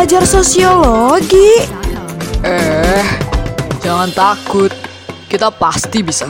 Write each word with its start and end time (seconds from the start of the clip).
belajar 0.00 0.24
sosiologi. 0.24 1.68
Eh, 2.40 3.04
jangan 3.84 4.08
takut. 4.16 4.72
Kita 5.28 5.52
pasti 5.52 6.00
bisa. 6.00 6.24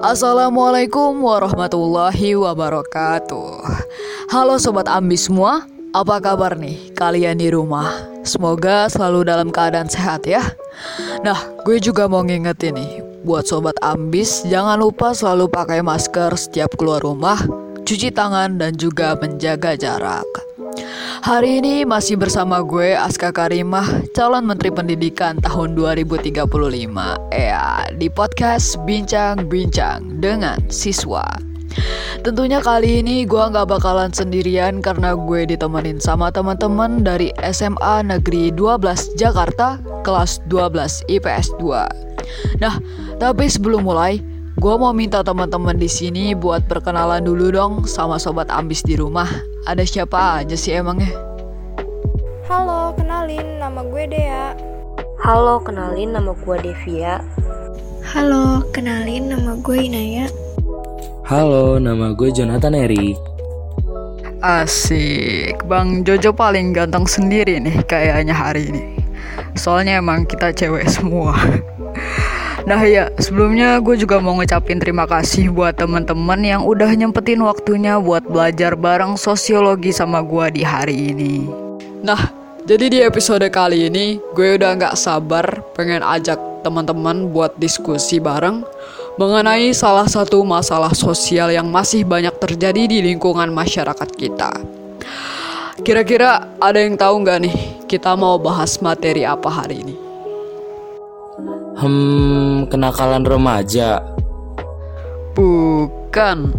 Assalamualaikum 0.00 1.20
warahmatullahi 1.20 2.32
wabarakatuh. 2.32 3.68
Halo 4.32 4.56
sobat 4.56 4.88
ambis 4.88 5.28
semua, 5.28 5.68
apa 5.92 6.16
kabar 6.24 6.56
nih 6.56 6.96
kalian 6.96 7.44
di 7.44 7.52
rumah? 7.52 8.08
Semoga 8.24 8.88
selalu 8.88 9.28
dalam 9.28 9.52
keadaan 9.52 9.92
sehat 9.92 10.24
ya. 10.24 10.40
Nah, 11.20 11.44
gue 11.68 11.76
juga 11.76 12.08
mau 12.08 12.24
ngingetin 12.24 12.80
nih, 12.80 13.04
buat 13.20 13.44
sobat 13.44 13.76
ambis 13.84 14.48
jangan 14.48 14.80
lupa 14.80 15.12
selalu 15.12 15.52
pakai 15.52 15.84
masker 15.84 16.32
setiap 16.40 16.72
keluar 16.80 17.04
rumah, 17.04 17.36
cuci 17.84 18.08
tangan 18.08 18.56
dan 18.56 18.72
juga 18.80 19.12
menjaga 19.20 19.76
jarak. 19.76 20.24
Hari 21.20 21.60
ini 21.60 21.84
masih 21.84 22.16
bersama 22.16 22.64
gue 22.64 22.96
Aska 22.96 23.28
Karimah, 23.28 23.84
calon 24.16 24.48
Menteri 24.48 24.72
Pendidikan 24.72 25.36
tahun 25.40 25.76
2035. 25.76 26.32
Ya, 27.32 27.84
di 27.96 28.08
podcast 28.08 28.80
Bincang-Bincang 28.88 30.20
dengan 30.20 30.56
Siswa. 30.72 31.24
Tentunya 32.24 32.64
kali 32.64 33.04
ini 33.04 33.28
gue 33.28 33.40
nggak 33.40 33.68
bakalan 33.68 34.08
sendirian 34.08 34.80
karena 34.80 35.12
gue 35.12 35.44
ditemenin 35.44 36.00
sama 36.00 36.32
teman-teman 36.32 37.04
dari 37.04 37.36
SMA 37.52 38.08
Negeri 38.08 38.48
12 38.48 39.20
Jakarta, 39.20 39.76
kelas 40.08 40.40
12 40.48 41.04
IPS 41.12 41.52
2. 41.60 42.64
Nah, 42.64 42.80
tapi 43.20 43.44
sebelum 43.44 43.84
mulai, 43.84 44.24
gue 44.54 44.74
mau 44.78 44.94
minta 44.94 45.18
teman-teman 45.26 45.74
di 45.74 45.90
sini 45.90 46.30
buat 46.30 46.70
perkenalan 46.70 47.26
dulu 47.26 47.50
dong 47.50 47.72
sama 47.90 48.22
sobat 48.22 48.46
ambis 48.54 48.86
di 48.86 48.94
rumah. 48.94 49.26
Ada 49.66 49.82
siapa 49.82 50.42
aja 50.42 50.54
sih 50.54 50.78
emangnya? 50.78 51.10
Halo, 52.46 52.94
kenalin 52.94 53.58
nama 53.58 53.82
gue 53.82 54.04
Dea. 54.06 54.54
Halo, 55.24 55.58
kenalin 55.58 56.14
nama 56.14 56.36
gue 56.38 56.56
Devia. 56.62 57.18
Halo, 58.04 58.62
kenalin 58.70 59.32
nama 59.32 59.58
gue 59.58 59.78
Inaya. 59.90 60.30
Halo, 61.24 61.80
nama 61.80 62.12
gue 62.14 62.30
Jonathan 62.30 62.76
Eri. 62.76 63.16
Asik, 64.44 65.64
Bang 65.64 66.04
Jojo 66.04 66.36
paling 66.36 66.76
ganteng 66.76 67.08
sendiri 67.08 67.56
nih 67.58 67.80
kayaknya 67.88 68.36
hari 68.36 68.68
ini. 68.68 69.00
Soalnya 69.56 69.98
emang 69.98 70.28
kita 70.28 70.52
cewek 70.52 70.84
semua. 70.84 71.32
Nah 72.64 72.80
ya, 72.80 73.12
sebelumnya 73.20 73.76
gue 73.84 73.92
juga 74.00 74.16
mau 74.24 74.32
ngucapin 74.40 74.80
terima 74.80 75.04
kasih 75.04 75.52
buat 75.52 75.76
teman-teman 75.76 76.40
yang 76.40 76.62
udah 76.64 76.88
nyempetin 76.96 77.44
waktunya 77.44 78.00
buat 78.00 78.24
belajar 78.24 78.72
bareng 78.72 79.20
sosiologi 79.20 79.92
sama 79.92 80.24
gue 80.24 80.48
di 80.56 80.62
hari 80.64 81.12
ini. 81.12 81.44
Nah, 82.00 82.32
jadi 82.64 82.88
di 82.88 82.98
episode 83.04 83.44
kali 83.52 83.92
ini 83.92 84.16
gue 84.32 84.56
udah 84.56 84.80
nggak 84.80 84.96
sabar 84.96 85.60
pengen 85.76 86.00
ajak 86.00 86.40
teman-teman 86.64 87.28
buat 87.28 87.52
diskusi 87.60 88.16
bareng 88.16 88.64
mengenai 89.20 89.68
salah 89.76 90.08
satu 90.08 90.40
masalah 90.40 90.96
sosial 90.96 91.52
yang 91.52 91.68
masih 91.68 92.00
banyak 92.08 92.32
terjadi 92.40 92.88
di 92.88 92.98
lingkungan 93.04 93.52
masyarakat 93.52 94.08
kita. 94.16 94.56
Kira-kira 95.84 96.56
ada 96.56 96.80
yang 96.80 96.96
tahu 96.96 97.28
nggak 97.28 97.38
nih 97.44 97.56
kita 97.84 98.16
mau 98.16 98.40
bahas 98.40 98.80
materi 98.80 99.28
apa 99.28 99.52
hari 99.52 99.84
ini? 99.84 100.03
Hmm, 101.74 102.70
kenakalan 102.70 103.26
remaja. 103.26 103.98
Bukan. 105.34 106.54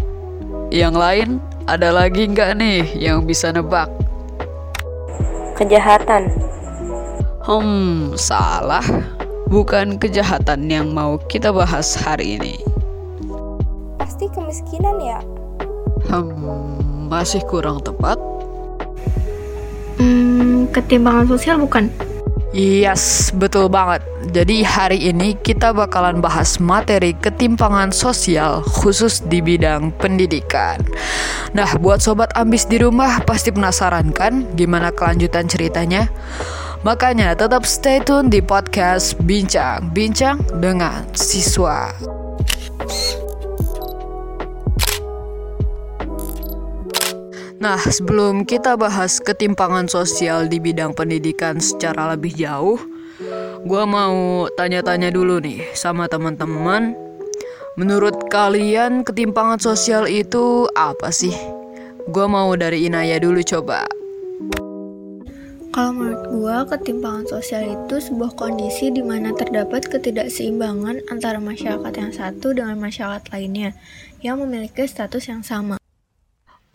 Yang 0.68 0.94
lain 0.94 1.28
ada 1.64 1.88
lagi 1.88 2.28
nggak 2.28 2.52
nih 2.60 2.84
yang 3.00 3.24
bisa 3.24 3.48
nebak? 3.48 3.88
Kejahatan. 5.56 6.28
Hmm, 7.40 8.12
salah. 8.12 8.84
Bukan 9.48 9.96
kejahatan 9.96 10.68
yang 10.68 10.92
mau 10.92 11.16
kita 11.30 11.48
bahas 11.48 11.96
hari 11.96 12.36
ini. 12.36 12.60
Pasti 13.96 14.28
kemiskinan 14.28 15.00
ya? 15.00 15.20
Hmm, 16.12 17.08
masih 17.08 17.40
kurang 17.48 17.80
tepat. 17.80 18.20
Hmm, 19.96 20.68
ketimpangan 20.76 21.24
sosial 21.24 21.56
bukan? 21.64 21.88
Yes, 22.56 23.36
betul 23.36 23.68
banget. 23.68 24.00
Jadi 24.32 24.64
hari 24.64 25.12
ini 25.12 25.36
kita 25.36 25.76
bakalan 25.76 26.24
bahas 26.24 26.56
materi 26.56 27.12
ketimpangan 27.12 27.92
sosial 27.92 28.64
khusus 28.64 29.20
di 29.20 29.44
bidang 29.44 29.92
pendidikan. 30.00 30.80
Nah, 31.52 31.68
buat 31.76 32.00
sobat 32.00 32.32
ambis 32.32 32.64
di 32.64 32.80
rumah 32.80 33.20
pasti 33.28 33.52
penasaran 33.52 34.08
kan 34.08 34.48
gimana 34.56 34.88
kelanjutan 34.88 35.44
ceritanya? 35.44 36.08
Makanya 36.80 37.36
tetap 37.36 37.68
stay 37.68 38.00
tune 38.00 38.32
di 38.32 38.40
podcast 38.40 39.20
Bincang 39.20 39.92
Bincang 39.92 40.40
dengan 40.56 41.04
Siswa. 41.12 41.92
Nah, 47.56 47.80
sebelum 47.80 48.44
kita 48.44 48.76
bahas 48.76 49.16
ketimpangan 49.16 49.88
sosial 49.88 50.44
di 50.44 50.60
bidang 50.60 50.92
pendidikan 50.92 51.56
secara 51.56 52.12
lebih 52.12 52.36
jauh, 52.36 52.76
gue 53.64 53.84
mau 53.88 54.44
tanya-tanya 54.60 55.08
dulu 55.08 55.40
nih 55.40 55.64
sama 55.72 56.04
teman-teman. 56.04 56.92
Menurut 57.80 58.28
kalian 58.28 59.04
ketimpangan 59.08 59.56
sosial 59.56 60.04
itu 60.04 60.68
apa 60.76 61.08
sih? 61.08 61.32
Gue 62.12 62.28
mau 62.28 62.52
dari 62.60 62.84
Inaya 62.84 63.16
dulu 63.16 63.40
coba. 63.40 63.88
Kalau 65.76 65.92
menurut 65.92 66.24
gue, 66.32 66.56
ketimpangan 66.72 67.24
sosial 67.28 67.68
itu 67.68 68.00
sebuah 68.00 68.32
kondisi 68.36 68.88
di 68.88 69.04
mana 69.04 69.32
terdapat 69.36 69.84
ketidakseimbangan 69.92 71.04
antara 71.12 71.36
masyarakat 71.36 71.92
yang 72.00 72.12
satu 72.12 72.56
dengan 72.56 72.80
masyarakat 72.80 73.28
lainnya 73.28 73.76
yang 74.24 74.40
memiliki 74.40 74.88
status 74.88 75.28
yang 75.28 75.44
sama. 75.44 75.76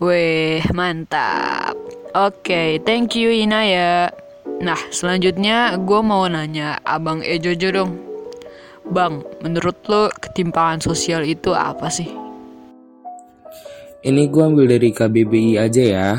Weh, 0.02 0.66
mantap. 0.74 1.78
Oke, 2.18 2.42
okay, 2.42 2.70
thank 2.82 3.14
you 3.14 3.30
Inaya. 3.30 4.10
Nah, 4.58 4.82
selanjutnya 4.90 5.78
gue 5.78 6.02
mau 6.02 6.26
nanya 6.26 6.82
Abang 6.82 7.22
Ejojo 7.22 7.70
dong. 7.70 8.02
Bang, 8.90 9.22
menurut 9.46 9.78
lo 9.86 10.10
ketimpangan 10.10 10.82
sosial 10.82 11.22
itu 11.22 11.54
apa 11.54 11.94
sih? 11.94 12.10
Ini 14.02 14.26
gue 14.26 14.42
ambil 14.42 14.74
dari 14.74 14.90
KBBI 14.90 15.62
aja 15.62 15.84
ya. 15.86 16.10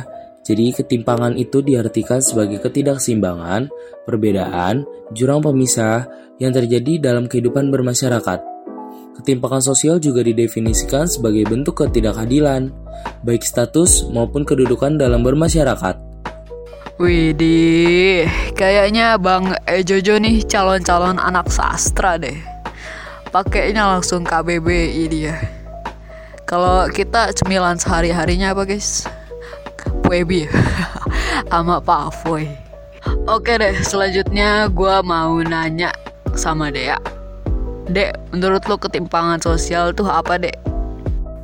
Jadi 0.46 0.78
ketimpangan 0.78 1.34
itu 1.34 1.58
diartikan 1.58 2.22
sebagai 2.22 2.62
ketidakseimbangan, 2.62 3.66
perbedaan, 4.06 4.86
jurang 5.10 5.42
pemisah 5.42 6.06
yang 6.38 6.54
terjadi 6.54 7.02
dalam 7.02 7.26
kehidupan 7.26 7.74
bermasyarakat. 7.74 8.51
Ketimpangan 9.22 9.62
sosial 9.62 10.02
juga 10.02 10.26
didefinisikan 10.26 11.06
sebagai 11.06 11.46
bentuk 11.46 11.78
ketidakadilan, 11.78 12.74
baik 13.22 13.46
status 13.46 14.10
maupun 14.10 14.42
kedudukan 14.42 14.98
dalam 14.98 15.22
bermasyarakat. 15.22 15.94
Widih, 16.98 18.26
kayaknya 18.58 19.14
Bang 19.22 19.54
Ejojo 19.62 20.18
nih 20.18 20.42
calon-calon 20.42 21.22
anak 21.22 21.54
sastra 21.54 22.18
deh. 22.18 22.34
Pakainya 23.30 23.94
langsung 23.94 24.26
KBBI 24.26 25.06
dia. 25.06 25.38
Kalau 26.42 26.90
kita 26.90 27.30
cemilan 27.30 27.78
sehari-harinya 27.78 28.58
apa 28.58 28.66
guys? 28.66 29.06
Webi 30.10 30.50
sama 31.46 31.78
Pak 31.78 32.26
Foy. 32.26 32.50
Oke 33.30 33.54
deh, 33.54 33.86
selanjutnya 33.86 34.66
gue 34.66 34.94
mau 35.06 35.38
nanya 35.46 35.94
sama 36.34 36.74
Dea. 36.74 37.21
Dek, 37.92 38.16
menurut 38.32 38.64
lo 38.72 38.80
ketimpangan 38.80 39.44
sosial 39.44 39.92
tuh 39.92 40.08
apa, 40.08 40.40
Dek? 40.40 40.56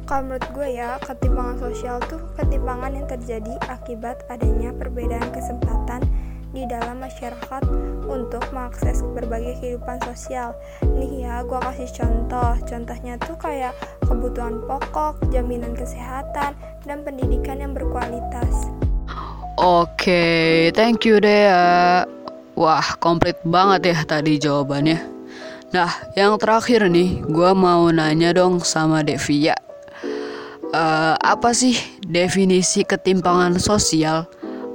Kalau 0.09 0.25
menurut 0.25 0.49
gue 0.57 0.81
ya, 0.81 0.97
ketimpangan 1.05 1.61
sosial 1.61 2.01
tuh 2.09 2.25
ketimpangan 2.41 2.97
yang 2.97 3.05
terjadi 3.05 3.53
akibat 3.69 4.25
adanya 4.33 4.73
perbedaan 4.73 5.29
kesempatan 5.29 6.09
di 6.57 6.65
dalam 6.65 7.05
masyarakat 7.05 7.69
untuk 8.09 8.41
mengakses 8.57 9.05
berbagai 9.13 9.61
kehidupan 9.61 10.01
sosial. 10.09 10.57
Nih 10.89 11.29
ya, 11.29 11.45
gue 11.45 11.61
kasih 11.61 11.93
contoh. 11.93 12.57
Contohnya 12.65 13.21
tuh 13.21 13.37
kayak 13.37 13.77
kebutuhan 14.09 14.65
pokok, 14.65 15.21
jaminan 15.29 15.77
kesehatan, 15.77 16.57
dan 16.89 16.99
pendidikan 17.05 17.61
yang 17.61 17.77
berkualitas. 17.77 18.73
Oke, 19.61 20.01
okay, 20.01 20.49
thank 20.73 21.05
you 21.05 21.21
Dea. 21.21 22.09
Wah, 22.57 22.89
komplit 23.05 23.37
banget 23.45 23.93
ya 23.93 23.99
tadi 24.09 24.41
jawabannya. 24.41 25.18
Nah, 25.69 25.93
yang 26.17 26.41
terakhir 26.41 26.89
nih, 26.89 27.21
gue 27.29 27.51
mau 27.53 27.93
nanya 27.93 28.33
dong 28.33 28.65
sama 28.65 29.05
Devia. 29.05 29.53
Uh, 30.73 31.13
apa 31.21 31.53
sih 31.53 31.77
definisi 32.09 32.89
ketimpangan 32.89 33.61
sosial 33.61 34.29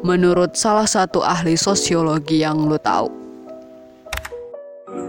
menurut 0.05 0.53
salah 0.53 0.85
satu 0.85 1.25
ahli 1.25 1.57
sosiologi 1.57 2.45
yang 2.45 2.69
lo 2.69 2.77
tahu? 2.77 3.09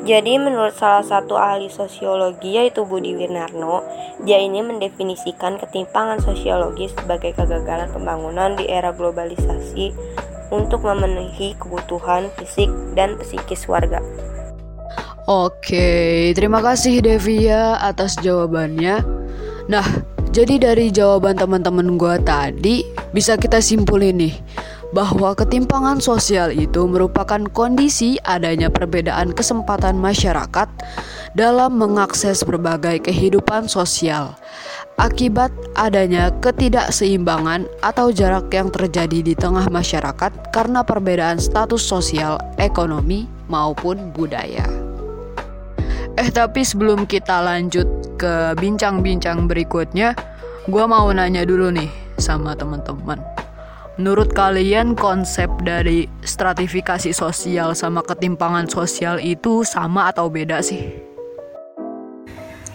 Jadi 0.08 0.40
menurut 0.40 0.72
salah 0.76 1.04
satu 1.04 1.36
ahli 1.36 1.68
sosiologi 1.68 2.56
yaitu 2.56 2.84
Budi 2.88 3.12
Wirnarno, 3.16 3.84
dia 4.24 4.40
ini 4.40 4.64
mendefinisikan 4.64 5.60
ketimpangan 5.60 6.20
sosiologis 6.20 6.96
sebagai 6.96 7.36
kegagalan 7.36 7.92
pembangunan 7.92 8.56
di 8.56 8.68
era 8.68 8.92
globalisasi 8.92 9.92
untuk 10.48 10.84
memenuhi 10.84 11.56
kebutuhan 11.60 12.32
fisik 12.40 12.72
dan 12.96 13.16
psikis 13.20 13.68
warga. 13.68 14.00
Oke, 15.24 16.36
terima 16.36 16.60
kasih 16.60 17.00
Devia 17.00 17.80
atas 17.80 18.12
jawabannya. 18.20 19.00
Nah, 19.72 19.86
jadi 20.36 20.60
dari 20.60 20.92
jawaban 20.92 21.40
teman-teman 21.40 21.96
gue 21.96 22.20
tadi 22.28 22.84
bisa 23.16 23.40
kita 23.40 23.64
simpulin 23.64 24.20
nih 24.20 24.36
bahwa 24.92 25.32
ketimpangan 25.32 26.04
sosial 26.04 26.52
itu 26.52 26.84
merupakan 26.84 27.40
kondisi 27.56 28.20
adanya 28.28 28.68
perbedaan 28.68 29.32
kesempatan 29.32 29.96
masyarakat 29.96 30.68
dalam 31.32 31.72
mengakses 31.80 32.44
berbagai 32.44 33.08
kehidupan 33.08 33.64
sosial 33.64 34.36
akibat 35.00 35.50
adanya 35.72 36.30
ketidakseimbangan 36.44 37.64
atau 37.80 38.12
jarak 38.12 38.52
yang 38.52 38.68
terjadi 38.68 39.24
di 39.24 39.32
tengah 39.32 39.66
masyarakat 39.72 40.52
karena 40.52 40.86
perbedaan 40.86 41.40
status 41.40 41.80
sosial, 41.80 42.38
ekonomi, 42.60 43.26
maupun 43.48 44.12
budaya. 44.14 44.83
Eh 46.14 46.30
tapi 46.30 46.62
sebelum 46.62 47.10
kita 47.10 47.42
lanjut 47.42 47.86
ke 48.14 48.54
bincang-bincang 48.54 49.50
berikutnya, 49.50 50.14
gue 50.70 50.84
mau 50.86 51.10
nanya 51.10 51.42
dulu 51.42 51.74
nih 51.74 51.90
sama 52.22 52.54
teman-teman. 52.54 53.18
Menurut 53.98 54.30
kalian 54.30 54.94
konsep 54.94 55.50
dari 55.66 56.06
stratifikasi 56.22 57.10
sosial 57.10 57.74
sama 57.74 58.02
ketimpangan 58.06 58.70
sosial 58.70 59.18
itu 59.18 59.66
sama 59.66 60.10
atau 60.10 60.30
beda 60.30 60.62
sih? 60.62 61.13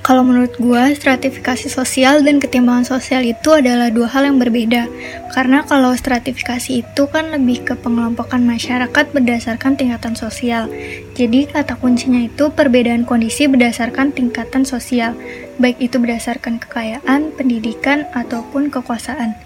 Kalau 0.10 0.26
menurut 0.26 0.58
gue, 0.58 0.84
stratifikasi 0.98 1.70
sosial 1.70 2.26
dan 2.26 2.42
ketimpangan 2.42 2.98
sosial 2.98 3.22
itu 3.22 3.54
adalah 3.54 3.94
dua 3.94 4.10
hal 4.10 4.26
yang 4.26 4.42
berbeda. 4.42 4.90
Karena 5.38 5.62
kalau 5.62 5.94
stratifikasi 5.94 6.82
itu 6.82 7.04
kan 7.14 7.30
lebih 7.30 7.62
ke 7.62 7.78
pengelompokan 7.78 8.42
masyarakat 8.42 9.06
berdasarkan 9.14 9.78
tingkatan 9.78 10.18
sosial. 10.18 10.66
Jadi 11.14 11.46
kata 11.54 11.78
kuncinya 11.78 12.26
itu 12.26 12.50
perbedaan 12.50 13.06
kondisi 13.06 13.46
berdasarkan 13.46 14.10
tingkatan 14.10 14.66
sosial, 14.66 15.14
baik 15.62 15.78
itu 15.78 16.02
berdasarkan 16.02 16.58
kekayaan, 16.58 17.30
pendidikan, 17.38 18.10
ataupun 18.18 18.74
kekuasaan. 18.74 19.38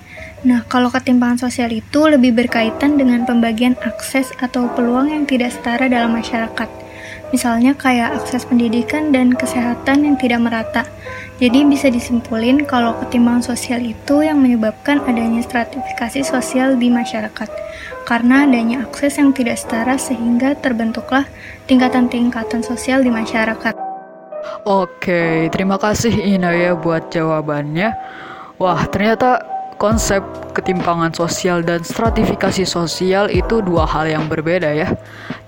Nah, 0.47 0.63
kalau 0.71 0.87
ketimpangan 0.87 1.43
sosial 1.43 1.75
itu 1.75 2.07
lebih 2.07 2.31
berkaitan 2.39 2.95
dengan 2.95 3.27
pembagian 3.27 3.75
akses 3.83 4.31
atau 4.39 4.71
peluang 4.71 5.11
yang 5.11 5.27
tidak 5.27 5.51
setara 5.51 5.91
dalam 5.91 6.15
masyarakat. 6.15 6.82
Misalnya 7.33 7.73
kayak 7.73 8.21
akses 8.21 8.45
pendidikan 8.45 9.09
dan 9.09 9.33
kesehatan 9.33 10.05
yang 10.05 10.15
tidak 10.21 10.45
merata. 10.45 10.83
Jadi 11.41 11.65
bisa 11.65 11.89
disimpulin 11.89 12.61
kalau 12.61 12.93
ketimpangan 13.01 13.41
sosial 13.41 13.81
itu 13.81 14.21
yang 14.21 14.37
menyebabkan 14.37 15.01
adanya 15.09 15.41
stratifikasi 15.41 16.21
sosial 16.21 16.77
di 16.77 16.93
masyarakat. 16.93 17.49
Karena 18.05 18.45
adanya 18.45 18.85
akses 18.85 19.17
yang 19.17 19.33
tidak 19.33 19.57
setara 19.57 19.97
sehingga 19.97 20.53
terbentuklah 20.53 21.25
tingkatan-tingkatan 21.65 22.61
sosial 22.61 23.01
di 23.01 23.09
masyarakat. 23.09 23.73
Oke, 24.69 25.49
terima 25.49 25.81
kasih 25.81 26.13
Inaya 26.13 26.77
buat 26.77 27.09
jawabannya. 27.09 27.97
Wah, 28.61 28.85
ternyata 28.93 29.41
konsep 29.75 30.21
ketimpangan 30.53 31.11
sosial 31.11 31.65
dan 31.65 31.81
stratifikasi 31.81 32.63
sosial 32.63 33.27
itu 33.27 33.59
dua 33.59 33.83
hal 33.89 34.07
yang 34.07 34.25
berbeda 34.29 34.69
ya. 34.71 34.89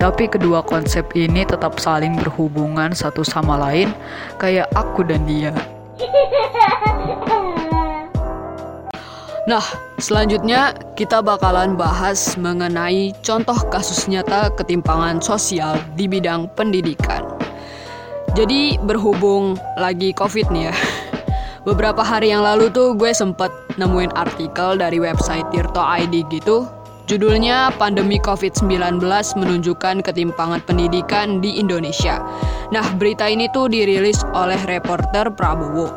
Tapi 0.01 0.27
kedua 0.27 0.65
konsep 0.65 1.05
ini 1.13 1.45
tetap 1.45 1.77
saling 1.77 2.17
berhubungan 2.19 2.91
satu 2.91 3.21
sama 3.21 3.55
lain 3.57 3.93
kayak 4.41 4.69
aku 4.73 5.05
dan 5.05 5.23
dia. 5.23 5.53
Nah, 9.45 9.61
selanjutnya 10.01 10.73
kita 10.97 11.21
bakalan 11.21 11.77
bahas 11.77 12.33
mengenai 12.33 13.13
contoh 13.21 13.57
kasus 13.69 14.09
nyata 14.09 14.49
ketimpangan 14.57 15.21
sosial 15.21 15.77
di 15.93 16.09
bidang 16.09 16.49
pendidikan. 16.57 17.21
Jadi 18.33 18.81
berhubung 18.81 19.53
lagi 19.77 20.11
COVID 20.17 20.49
nih 20.49 20.73
ya. 20.73 20.75
Beberapa 21.65 22.05
hari 22.05 22.29
yang 22.29 22.45
lalu 22.45 22.69
tuh 22.69 22.93
gue 22.93 23.09
sempet 23.09 23.49
nemuin 23.81 24.13
artikel 24.13 24.77
dari 24.77 25.01
website 25.01 25.49
Tirto 25.49 25.81
ID 25.81 26.29
gitu. 26.29 26.69
Judulnya 27.09 27.73
Pandemi 27.81 28.21
COVID-19 28.21 29.01
menunjukkan 29.41 30.05
ketimpangan 30.05 30.61
pendidikan 30.61 31.41
di 31.41 31.57
Indonesia. 31.57 32.21
Nah, 32.69 32.85
berita 33.01 33.25
ini 33.25 33.49
tuh 33.49 33.65
dirilis 33.65 34.21
oleh 34.37 34.61
reporter 34.69 35.33
Prabowo. 35.33 35.89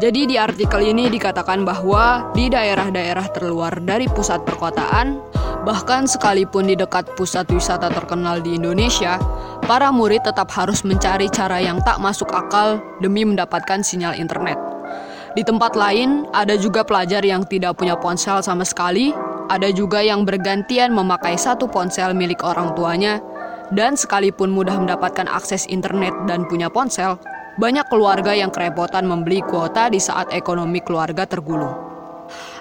Jadi 0.00 0.24
di 0.24 0.40
artikel 0.40 0.88
ini 0.88 1.12
dikatakan 1.12 1.68
bahwa 1.68 2.32
di 2.32 2.48
daerah-daerah 2.48 3.28
terluar 3.28 3.76
dari 3.76 4.08
pusat 4.08 4.40
perkotaan, 4.40 5.20
bahkan 5.62 6.10
sekalipun 6.10 6.66
di 6.66 6.74
dekat 6.74 7.06
pusat 7.14 7.46
wisata 7.50 7.90
terkenal 7.90 8.42
di 8.42 8.58
Indonesia, 8.58 9.18
para 9.66 9.94
murid 9.94 10.26
tetap 10.26 10.50
harus 10.50 10.82
mencari 10.82 11.30
cara 11.30 11.62
yang 11.62 11.78
tak 11.86 12.02
masuk 12.02 12.30
akal 12.34 12.82
demi 12.98 13.22
mendapatkan 13.22 13.82
sinyal 13.82 14.18
internet. 14.18 14.58
Di 15.32 15.40
tempat 15.46 15.72
lain, 15.78 16.28
ada 16.36 16.58
juga 16.60 16.84
pelajar 16.84 17.24
yang 17.24 17.46
tidak 17.48 17.80
punya 17.80 17.96
ponsel 17.96 18.44
sama 18.44 18.66
sekali, 18.68 19.16
ada 19.48 19.72
juga 19.72 20.04
yang 20.04 20.28
bergantian 20.28 20.92
memakai 20.92 21.40
satu 21.40 21.70
ponsel 21.70 22.12
milik 22.12 22.44
orang 22.44 22.76
tuanya, 22.76 23.22
dan 23.72 23.96
sekalipun 23.96 24.52
mudah 24.52 24.76
mendapatkan 24.76 25.24
akses 25.30 25.64
internet 25.72 26.12
dan 26.28 26.44
punya 26.44 26.68
ponsel, 26.68 27.16
banyak 27.56 27.84
keluarga 27.88 28.36
yang 28.36 28.52
kerepotan 28.52 29.08
membeli 29.08 29.40
kuota 29.44 29.88
di 29.88 30.00
saat 30.00 30.28
ekonomi 30.36 30.84
keluarga 30.84 31.24
tergulung. 31.24 31.91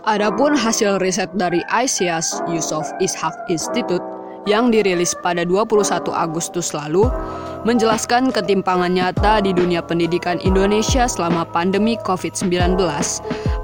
Adapun 0.10 0.58
hasil 0.58 0.98
riset 0.98 1.30
dari 1.38 1.62
ICIAS 1.70 2.42
Yusuf 2.50 2.90
Ishak 2.98 3.34
Institute 3.54 4.02
yang 4.50 4.74
dirilis 4.74 5.14
pada 5.22 5.46
21 5.46 6.10
Agustus 6.10 6.74
lalu 6.74 7.06
menjelaskan 7.62 8.34
ketimpangan 8.34 8.90
nyata 8.90 9.46
di 9.46 9.54
dunia 9.54 9.86
pendidikan 9.86 10.42
Indonesia 10.42 11.06
selama 11.06 11.46
pandemi 11.46 11.94
COVID-19 12.02 12.74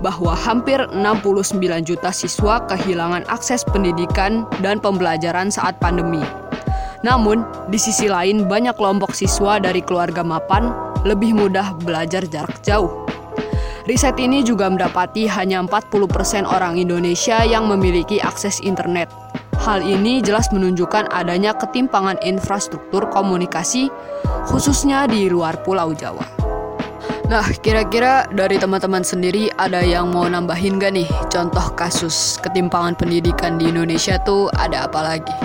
bahwa 0.06 0.38
hampir 0.38 0.77
69 0.94 1.57
juta 1.81 2.13
siswa 2.13 2.62
kehilangan 2.69 3.25
akses 3.25 3.65
pendidikan 3.65 4.45
dan 4.62 4.77
pembelajaran 4.77 5.50
saat 5.50 5.74
pandemi. 5.81 6.21
Namun, 7.01 7.45
di 7.74 7.81
sisi 7.81 8.06
lain 8.06 8.45
banyak 8.45 8.77
kelompok 8.77 9.18
siswa 9.18 9.57
dari 9.57 9.81
keluarga 9.81 10.21
mapan 10.21 10.69
lebih 11.06 11.33
mudah 11.33 11.74
belajar 11.81 12.25
jarak 12.30 12.62
jauh. 12.62 13.06
Riset 13.88 14.19
ini 14.19 14.44
juga 14.44 14.68
mendapati 14.68 15.31
hanya 15.31 15.64
40% 15.64 16.44
orang 16.44 16.76
Indonesia 16.76 17.40
yang 17.47 17.71
memiliki 17.71 18.19
akses 18.19 18.59
internet 18.59 19.07
Hal 19.57 19.81
ini 19.81 20.21
jelas 20.21 20.54
menunjukkan 20.54 21.09
adanya 21.09 21.52
ketimpangan 21.57 22.21
infrastruktur 22.21 23.09
komunikasi, 23.09 23.90
khususnya 24.45 25.09
di 25.09 25.28
luar 25.28 25.59
Pulau 25.66 25.97
Jawa. 25.97 26.23
Nah, 27.28 27.44
kira-kira 27.59 28.30
dari 28.31 28.56
teman-teman 28.56 29.04
sendiri 29.04 29.52
ada 29.59 29.83
yang 29.83 30.16
mau 30.16 30.23
nambahin 30.23 30.80
gak 30.80 30.95
nih 30.95 31.09
contoh 31.28 31.68
kasus 31.76 32.40
ketimpangan 32.40 32.95
pendidikan 32.95 33.59
di 33.59 33.68
Indonesia 33.68 34.16
tuh 34.23 34.47
ada 34.56 34.88
apa 34.88 35.04
lagi? 35.04 35.35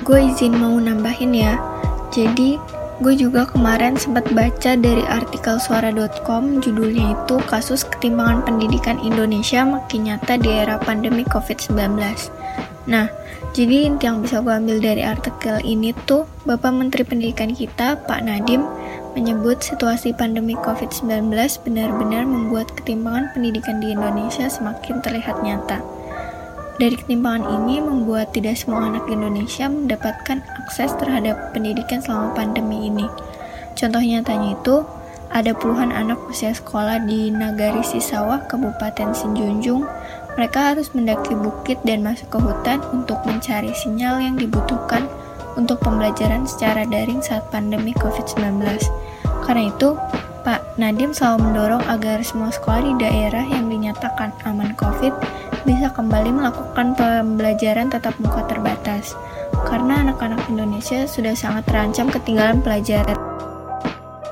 Gue 0.00 0.32
izin 0.32 0.56
mau 0.56 0.80
nambahin 0.80 1.36
ya. 1.36 1.60
Jadi, 2.08 2.56
gue 3.02 3.18
juga 3.18 3.42
kemarin 3.50 3.98
sempat 3.98 4.30
baca 4.30 4.78
dari 4.78 5.02
artikel 5.10 5.58
suara.com 5.58 6.62
judulnya 6.62 7.18
itu 7.18 7.36
kasus 7.50 7.82
ketimpangan 7.82 8.46
pendidikan 8.46 8.94
Indonesia 9.02 9.66
makin 9.66 10.06
nyata 10.06 10.38
di 10.38 10.46
era 10.46 10.78
pandemi 10.78 11.26
COVID-19. 11.26 11.98
Nah, 12.86 13.10
jadi 13.50 13.90
inti 13.90 14.06
yang 14.06 14.22
bisa 14.22 14.38
gue 14.38 14.54
ambil 14.54 14.78
dari 14.78 15.02
artikel 15.02 15.58
ini 15.66 15.90
tuh, 16.06 16.30
Bapak 16.46 16.70
Menteri 16.70 17.02
Pendidikan 17.02 17.50
kita, 17.50 17.98
Pak 18.06 18.22
Nadim, 18.22 18.62
menyebut 19.18 19.58
situasi 19.58 20.14
pandemi 20.14 20.54
COVID-19 20.62 21.34
benar-benar 21.66 22.22
membuat 22.22 22.70
ketimpangan 22.78 23.34
pendidikan 23.34 23.82
di 23.82 23.98
Indonesia 23.98 24.46
semakin 24.46 25.02
terlihat 25.02 25.42
nyata. 25.42 25.82
Dari 26.78 26.94
ketimpangan 26.96 27.46
ini 27.62 27.82
membuat 27.82 28.30
tidak 28.30 28.58
semua 28.58 28.88
anak 28.88 29.06
Indonesia 29.10 29.68
mendapatkan 29.68 30.38
akses 30.62 30.94
terhadap 30.96 31.50
pendidikan 31.50 31.98
selama 31.98 32.32
pandemi 32.32 32.86
ini. 32.88 33.06
Contoh 33.74 34.00
nyatanya 34.00 34.54
itu, 34.54 34.86
ada 35.32 35.56
puluhan 35.56 35.90
anak 35.90 36.20
usia 36.28 36.52
sekolah 36.52 37.08
di 37.08 37.32
Nagari 37.32 37.80
Sisawah, 37.80 38.44
Kabupaten 38.46 39.16
Sinjunjung, 39.16 39.88
mereka 40.36 40.72
harus 40.72 40.92
mendaki 40.92 41.32
bukit 41.36 41.80
dan 41.84 42.04
masuk 42.04 42.28
ke 42.32 42.38
hutan 42.40 42.80
untuk 42.92 43.20
mencari 43.24 43.72
sinyal 43.72 44.20
yang 44.20 44.36
dibutuhkan 44.36 45.08
untuk 45.56 45.80
pembelajaran 45.84 46.48
secara 46.48 46.88
daring 46.88 47.20
saat 47.20 47.44
pandemi 47.52 47.92
COVID-19. 47.96 48.60
Karena 49.44 49.68
itu, 49.68 49.96
Pak 50.42 50.74
Nadim 50.74 51.14
selalu 51.14 51.48
mendorong 51.48 51.84
agar 51.86 52.18
semua 52.26 52.50
sekolah 52.50 52.82
di 52.82 52.94
daerah 52.98 53.46
yang 53.46 53.70
dinyatakan 53.70 54.34
aman 54.42 54.74
COVID 54.74 55.14
bisa 55.62 55.86
kembali 55.94 56.34
melakukan 56.34 56.98
pembelajaran 56.98 57.92
tatap 57.92 58.16
muka 58.18 58.42
terbatas. 58.50 59.14
Karena 59.66 60.06
anak-anak 60.06 60.42
Indonesia 60.50 61.06
sudah 61.06 61.34
sangat 61.34 61.66
terancam 61.68 62.10
ketinggalan 62.10 62.62
pelajaran. 62.62 63.18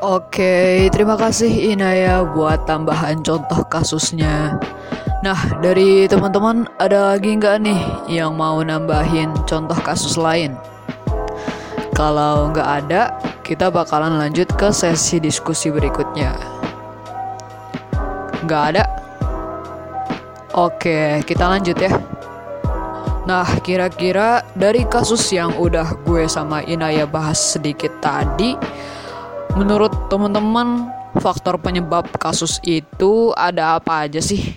Oke, 0.01 0.89
terima 0.89 1.13
kasih 1.21 1.77
Inaya 1.77 2.25
buat 2.25 2.65
tambahan 2.65 3.21
contoh 3.21 3.61
kasusnya. 3.69 4.57
Nah, 5.21 5.37
dari 5.61 6.09
teman-teman 6.09 6.65
ada 6.81 7.13
lagi 7.13 7.37
nggak 7.37 7.57
nih 7.61 7.81
yang 8.09 8.33
mau 8.33 8.65
nambahin 8.65 9.37
contoh 9.45 9.77
kasus 9.85 10.17
lain? 10.17 10.57
Kalau 11.93 12.49
nggak 12.49 12.65
ada, 12.65 13.13
kita 13.45 13.69
bakalan 13.69 14.17
lanjut 14.17 14.49
ke 14.57 14.73
sesi 14.73 15.21
diskusi 15.21 15.69
berikutnya. 15.69 16.33
Nggak 18.49 18.63
ada? 18.73 18.85
Oke, 20.57 21.21
kita 21.29 21.45
lanjut 21.45 21.77
ya. 21.77 21.93
Nah, 23.29 23.45
kira-kira 23.61 24.41
dari 24.57 24.89
kasus 24.89 25.29
yang 25.29 25.53
udah 25.61 25.93
gue 26.09 26.25
sama 26.25 26.65
Inaya 26.65 27.05
bahas 27.05 27.37
sedikit 27.37 27.93
tadi, 28.01 28.57
menurut 29.61 29.93
teman-teman 30.09 30.89
faktor 31.21 31.61
penyebab 31.61 32.09
kasus 32.17 32.57
itu 32.65 33.37
ada 33.37 33.77
apa 33.77 34.09
aja 34.09 34.25
sih? 34.25 34.57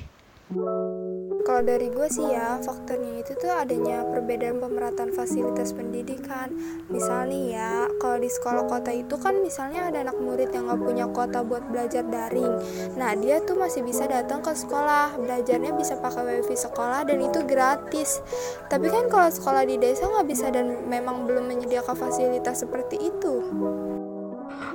Kalau 1.54 1.70
dari 1.70 1.86
gue 1.94 2.10
sih 2.10 2.26
ya, 2.34 2.58
faktornya 2.66 3.22
itu 3.22 3.38
tuh 3.38 3.54
adanya 3.54 4.02
perbedaan 4.10 4.58
pemerataan 4.58 5.14
fasilitas 5.14 5.70
pendidikan. 5.78 6.50
Misalnya 6.90 7.38
ya, 7.46 7.72
kalau 8.02 8.18
di 8.18 8.26
sekolah 8.26 8.66
kota 8.66 8.90
itu 8.90 9.14
kan 9.22 9.38
misalnya 9.38 9.86
ada 9.86 10.02
anak 10.02 10.18
murid 10.18 10.50
yang 10.50 10.66
gak 10.66 10.82
punya 10.82 11.06
kuota 11.14 11.46
buat 11.46 11.62
belajar 11.70 12.10
daring. 12.10 12.58
Nah, 12.98 13.14
dia 13.14 13.38
tuh 13.46 13.54
masih 13.54 13.86
bisa 13.86 14.10
datang 14.10 14.42
ke 14.42 14.50
sekolah, 14.50 15.14
belajarnya 15.22 15.78
bisa 15.78 15.94
pakai 16.02 16.42
wifi 16.42 16.58
sekolah 16.58 17.06
dan 17.06 17.22
itu 17.22 17.46
gratis. 17.46 18.26
Tapi 18.66 18.90
kan 18.90 19.06
kalau 19.14 19.30
sekolah 19.30 19.62
di 19.70 19.78
desa 19.78 20.10
nggak 20.10 20.26
bisa 20.26 20.50
dan 20.50 20.90
memang 20.90 21.30
belum 21.30 21.54
menyediakan 21.54 21.94
fasilitas 21.94 22.66
seperti 22.66 22.98
itu. 22.98 23.46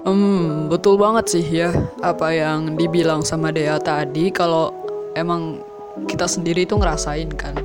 Hmm, 0.07 0.71
betul 0.71 0.95
banget 0.95 1.27
sih 1.27 1.43
ya 1.43 1.75
apa 2.07 2.31
yang 2.31 2.79
dibilang 2.79 3.27
sama 3.27 3.51
Dea 3.51 3.83
tadi 3.83 4.31
kalau 4.31 4.71
emang 5.19 5.68
kita 6.07 6.31
sendiri 6.31 6.63
itu 6.69 6.79
ngerasain 6.79 7.33
kan 7.35 7.59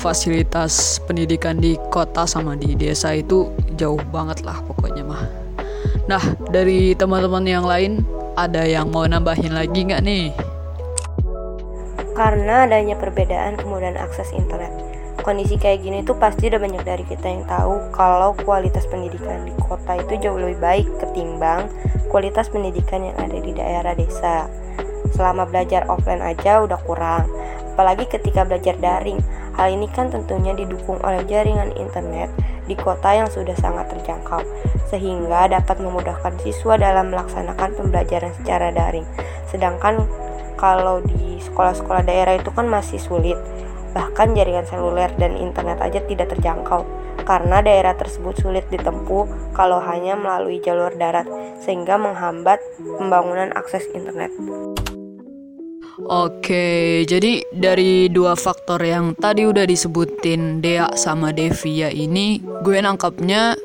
fasilitas 0.00 0.96
pendidikan 1.04 1.60
di 1.60 1.76
kota 1.92 2.24
sama 2.24 2.56
di 2.56 2.72
desa 2.72 3.12
itu 3.12 3.52
jauh 3.76 4.00
banget 4.08 4.40
lah 4.40 4.56
pokoknya 4.64 5.04
mah. 5.04 5.28
Nah 6.08 6.22
dari 6.48 6.96
teman-teman 6.96 7.44
yang 7.44 7.68
lain 7.68 8.00
ada 8.32 8.64
yang 8.64 8.88
mau 8.88 9.04
nambahin 9.04 9.52
lagi 9.52 9.84
nggak 9.84 10.00
nih? 10.00 10.32
Karena 12.16 12.64
adanya 12.64 12.96
perbedaan 12.96 13.60
kemudahan 13.60 14.00
akses 14.00 14.32
internet. 14.32 14.72
Kondisi 15.20 15.60
kayak 15.60 15.84
gini 15.84 16.00
tuh 16.00 16.16
pasti 16.16 16.48
udah 16.48 16.56
banyak 16.56 16.80
dari 16.80 17.04
kita 17.04 17.28
yang 17.28 17.44
tahu 17.44 17.76
kalau 17.92 18.32
kualitas 18.40 18.88
pendidikan 18.88 19.44
di 19.44 19.52
kota 19.60 20.00
itu 20.00 20.16
jauh 20.16 20.40
lebih 20.40 20.56
baik 20.64 20.88
ketimbang 20.96 21.68
kualitas 22.08 22.48
pendidikan 22.48 23.04
yang 23.04 23.16
ada 23.20 23.36
di 23.36 23.52
daerah 23.52 23.92
desa. 23.92 24.48
Selama 25.12 25.44
belajar 25.44 25.84
offline 25.92 26.24
aja 26.24 26.64
udah 26.64 26.80
kurang, 26.88 27.28
apalagi 27.80 28.04
ketika 28.12 28.44
belajar 28.44 28.76
daring. 28.76 29.24
Hal 29.56 29.72
ini 29.72 29.88
kan 29.88 30.12
tentunya 30.12 30.52
didukung 30.52 31.00
oleh 31.00 31.24
jaringan 31.24 31.72
internet 31.80 32.28
di 32.68 32.76
kota 32.76 33.16
yang 33.16 33.24
sudah 33.32 33.56
sangat 33.56 33.88
terjangkau, 33.88 34.44
sehingga 34.92 35.48
dapat 35.48 35.80
memudahkan 35.80 36.36
siswa 36.44 36.76
dalam 36.76 37.08
melaksanakan 37.08 37.72
pembelajaran 37.80 38.36
secara 38.36 38.68
daring. 38.68 39.08
Sedangkan 39.48 40.04
kalau 40.60 41.00
di 41.00 41.40
sekolah-sekolah 41.40 42.04
daerah 42.04 42.36
itu 42.36 42.52
kan 42.52 42.68
masih 42.68 43.00
sulit, 43.00 43.40
bahkan 43.96 44.36
jaringan 44.36 44.68
seluler 44.68 45.08
dan 45.16 45.40
internet 45.40 45.80
aja 45.80 46.04
tidak 46.04 46.36
terjangkau 46.36 46.84
karena 47.24 47.64
daerah 47.64 47.96
tersebut 47.96 48.36
sulit 48.44 48.68
ditempuh 48.68 49.56
kalau 49.56 49.80
hanya 49.80 50.20
melalui 50.20 50.60
jalur 50.60 50.92
darat, 51.00 51.24
sehingga 51.64 51.96
menghambat 51.96 52.60
pembangunan 53.00 53.56
akses 53.56 53.88
internet. 53.96 54.28
Oke, 56.08 57.02
jadi 57.04 57.44
dari 57.52 58.08
dua 58.08 58.32
faktor 58.32 58.80
yang 58.80 59.12
tadi 59.18 59.44
udah 59.44 59.68
disebutin 59.68 60.64
Dea 60.64 60.88
sama 60.96 61.34
Devia 61.34 61.92
ini, 61.92 62.40
gue 62.64 62.80
nangkapnya 62.80 63.58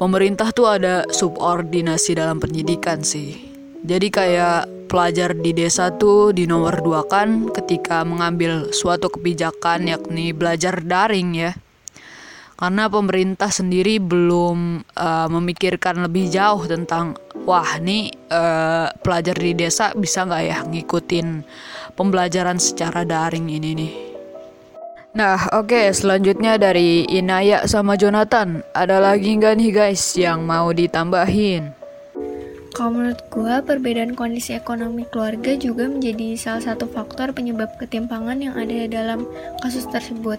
pemerintah 0.00 0.52
tuh 0.56 0.68
ada 0.70 1.04
subordinasi 1.08 2.16
dalam 2.16 2.40
pendidikan 2.40 3.04
sih. 3.04 3.36
Jadi 3.84 4.08
kayak 4.08 4.88
pelajar 4.88 5.34
di 5.34 5.50
desa 5.52 5.90
tuh 5.92 6.30
di 6.30 6.46
nomor 6.46 6.80
dua 6.80 7.02
kan 7.04 7.50
ketika 7.50 8.06
mengambil 8.06 8.70
suatu 8.70 9.10
kebijakan 9.10 9.90
yakni 9.90 10.30
belajar 10.30 10.78
daring 10.80 11.34
ya 11.34 11.52
karena 12.56 12.88
pemerintah 12.88 13.52
sendiri 13.52 14.00
belum 14.00 14.80
uh, 14.96 15.28
memikirkan 15.28 16.00
lebih 16.08 16.32
jauh 16.32 16.64
tentang 16.64 17.12
wah 17.44 17.76
nih 17.76 18.08
uh, 18.32 18.88
pelajar 19.04 19.36
di 19.36 19.52
desa 19.52 19.92
bisa 19.92 20.24
nggak 20.24 20.42
ya 20.42 20.58
ngikutin 20.64 21.44
pembelajaran 21.94 22.56
secara 22.56 23.04
daring 23.04 23.52
ini 23.52 23.70
nih. 23.76 23.92
Nah 25.16 25.52
oke 25.52 25.72
okay, 25.72 25.86
selanjutnya 25.92 26.56
dari 26.56 27.04
Inaya 27.12 27.68
sama 27.68 27.96
Jonathan 27.96 28.64
ada 28.72 29.00
lagi 29.04 29.36
nggak 29.36 29.54
nih 29.56 29.70
guys 29.72 30.16
yang 30.16 30.44
mau 30.44 30.72
ditambahin? 30.72 31.85
Kalau 32.76 32.92
menurut 32.92 33.24
gue, 33.32 33.54
perbedaan 33.64 34.12
kondisi 34.12 34.52
ekonomi 34.52 35.08
keluarga 35.08 35.56
juga 35.56 35.88
menjadi 35.88 36.36
salah 36.36 36.60
satu 36.60 36.84
faktor 36.84 37.32
penyebab 37.32 37.72
ketimpangan 37.80 38.36
yang 38.36 38.52
ada 38.52 38.84
dalam 38.84 39.24
kasus 39.64 39.88
tersebut. 39.88 40.36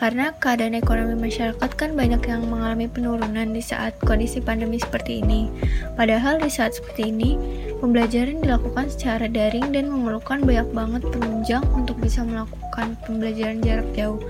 Karena 0.00 0.32
keadaan 0.40 0.80
ekonomi 0.80 1.12
masyarakat 1.12 1.70
kan 1.76 1.92
banyak 1.92 2.24
yang 2.24 2.48
mengalami 2.48 2.88
penurunan 2.88 3.52
di 3.52 3.60
saat 3.60 3.92
kondisi 4.00 4.40
pandemi 4.40 4.80
seperti 4.80 5.20
ini. 5.20 5.52
Padahal 5.92 6.40
di 6.40 6.48
saat 6.48 6.72
seperti 6.72 7.12
ini, 7.12 7.36
pembelajaran 7.84 8.40
dilakukan 8.40 8.88
secara 8.88 9.28
daring 9.28 9.68
dan 9.76 9.92
memerlukan 9.92 10.40
banyak 10.40 10.68
banget 10.72 11.04
penunjang 11.12 11.68
untuk 11.76 12.00
bisa 12.00 12.24
melakukan 12.24 12.96
pembelajaran 13.04 13.60
jarak 13.60 13.88
jauh. 13.92 14.24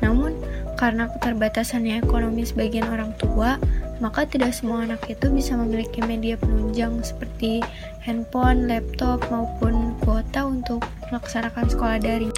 Namun, 0.00 0.32
karena 0.80 1.12
keterbatasannya 1.12 2.00
ekonomi 2.00 2.48
sebagian 2.48 2.88
orang 2.88 3.12
tua, 3.20 3.60
maka 4.02 4.26
tidak 4.26 4.54
semua 4.54 4.82
anak 4.82 5.06
itu 5.06 5.30
bisa 5.30 5.54
memiliki 5.54 6.02
media 6.02 6.34
penunjang 6.38 7.02
seperti 7.04 7.62
handphone, 8.02 8.66
laptop, 8.66 9.22
maupun 9.30 9.94
kuota 10.02 10.46
untuk 10.46 10.82
melaksanakan 11.10 11.64
sekolah 11.70 11.98
daring. 12.02 12.34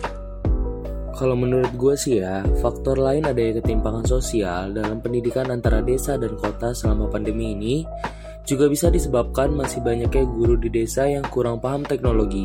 Kalau 1.17 1.33
menurut 1.33 1.73
gue 1.81 1.97
sih 1.97 2.21
ya, 2.21 2.45
faktor 2.61 3.01
lain 3.01 3.25
adanya 3.25 3.65
ketimpangan 3.65 4.05
sosial 4.05 4.77
dalam 4.77 5.01
pendidikan 5.01 5.49
antara 5.49 5.81
desa 5.81 6.21
dan 6.21 6.37
kota 6.37 6.77
selama 6.77 7.09
pandemi 7.09 7.57
ini 7.57 7.89
juga 8.45 8.69
bisa 8.69 8.93
disebabkan 8.93 9.51
masih 9.57 9.81
banyaknya 9.81 10.29
guru 10.29 10.61
di 10.61 10.69
desa 10.69 11.09
yang 11.09 11.25
kurang 11.33 11.57
paham 11.57 11.89
teknologi. 11.89 12.45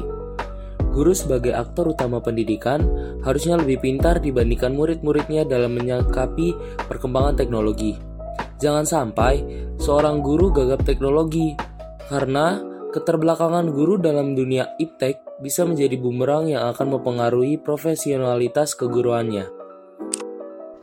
Guru 0.92 1.16
sebagai 1.16 1.56
aktor 1.56 1.96
utama 1.96 2.20
pendidikan 2.20 2.84
harusnya 3.24 3.56
lebih 3.56 3.80
pintar 3.80 4.20
dibandingkan 4.20 4.76
murid-muridnya 4.76 5.48
dalam 5.48 5.76
menyikapi 5.76 6.56
perkembangan 6.88 7.40
teknologi. 7.40 8.11
Jangan 8.62 8.86
sampai 8.86 9.42
seorang 9.82 10.22
guru 10.22 10.54
gagap 10.54 10.86
teknologi 10.86 11.58
karena 12.06 12.62
keterbelakangan 12.94 13.74
guru 13.74 13.98
dalam 13.98 14.38
dunia 14.38 14.78
iptek 14.78 15.42
bisa 15.42 15.66
menjadi 15.66 15.98
bumerang 15.98 16.46
yang 16.46 16.70
akan 16.70 16.94
mempengaruhi 16.94 17.58
profesionalitas 17.58 18.78
keguruannya. 18.78 19.50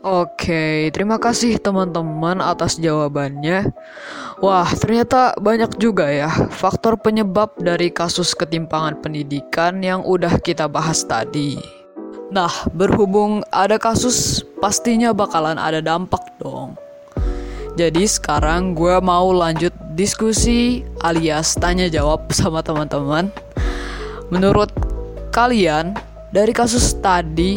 Oke, 0.02 0.90
terima 0.90 1.22
kasih 1.22 1.58
teman-teman 1.62 2.42
atas 2.42 2.82
jawabannya. 2.82 3.70
Wah, 4.42 4.66
ternyata 4.74 5.38
banyak 5.38 5.78
juga 5.78 6.10
ya 6.10 6.30
faktor 6.50 6.98
penyebab 6.98 7.54
dari 7.62 7.94
kasus 7.94 8.34
ketimpangan 8.34 8.98
pendidikan 8.98 9.78
yang 9.82 10.02
udah 10.02 10.38
kita 10.42 10.66
bahas 10.66 11.06
tadi. 11.06 11.58
Nah, 12.34 12.50
berhubung 12.74 13.46
ada 13.54 13.78
kasus, 13.78 14.42
pastinya 14.58 15.14
bakalan 15.14 15.58
ada 15.58 15.78
dampak 15.78 16.22
dong. 16.42 16.78
Jadi 17.78 18.10
sekarang 18.10 18.74
gue 18.74 18.98
mau 18.98 19.30
lanjut 19.30 19.70
diskusi 19.94 20.82
alias 20.98 21.54
tanya 21.54 21.86
jawab 21.86 22.26
sama 22.34 22.58
teman-teman. 22.58 23.30
Menurut 24.34 24.74
kalian 25.30 25.94
dari 26.34 26.50
kasus 26.50 26.98
tadi 26.98 27.54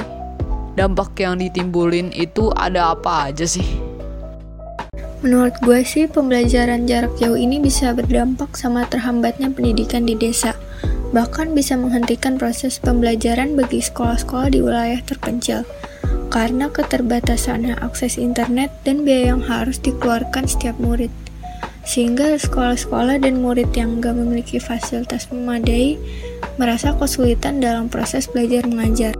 dampak 0.78 1.18
yang 1.18 1.42
ditimbulin 1.42 2.13
itu 2.13 2.54
ada 2.54 2.94
apa 2.94 3.34
aja 3.34 3.50
sih? 3.50 3.66
Menurut 5.25 5.58
gue 5.66 5.82
sih 5.82 6.06
pembelajaran 6.06 6.86
jarak 6.86 7.18
jauh 7.18 7.38
ini 7.38 7.58
bisa 7.58 7.90
berdampak 7.90 8.54
sama 8.54 8.86
terhambatnya 8.86 9.50
pendidikan 9.50 10.06
di 10.06 10.13
desa. 10.13 10.54
Bahkan 11.18 11.58
bisa 11.58 11.74
menghentikan 11.82 12.38
proses 12.38 12.78
pembelajaran 12.78 13.58
bagi 13.58 13.82
sekolah-sekolah 13.82 14.54
di 14.54 14.62
wilayah 14.62 15.01
terpencil 15.01 15.66
karena 16.31 16.71
keterbatasannya 16.71 17.75
akses 17.83 18.15
internet 18.15 18.71
dan 18.88 19.03
biaya 19.03 19.35
yang 19.35 19.43
harus 19.43 19.77
dikeluarkan 19.83 20.47
setiap 20.47 20.79
murid. 20.79 21.11
Sehingga 21.83 22.39
sekolah-sekolah 22.39 23.19
dan 23.19 23.43
murid 23.43 23.67
yang 23.75 24.00
gak 24.00 24.15
memiliki 24.15 24.55
fasilitas 24.57 25.27
memadai 25.27 26.00
merasa 26.55 26.95
kesulitan 26.95 27.59
dalam 27.59 27.91
proses 27.91 28.31
belajar 28.31 28.63
mengajar. 28.63 29.13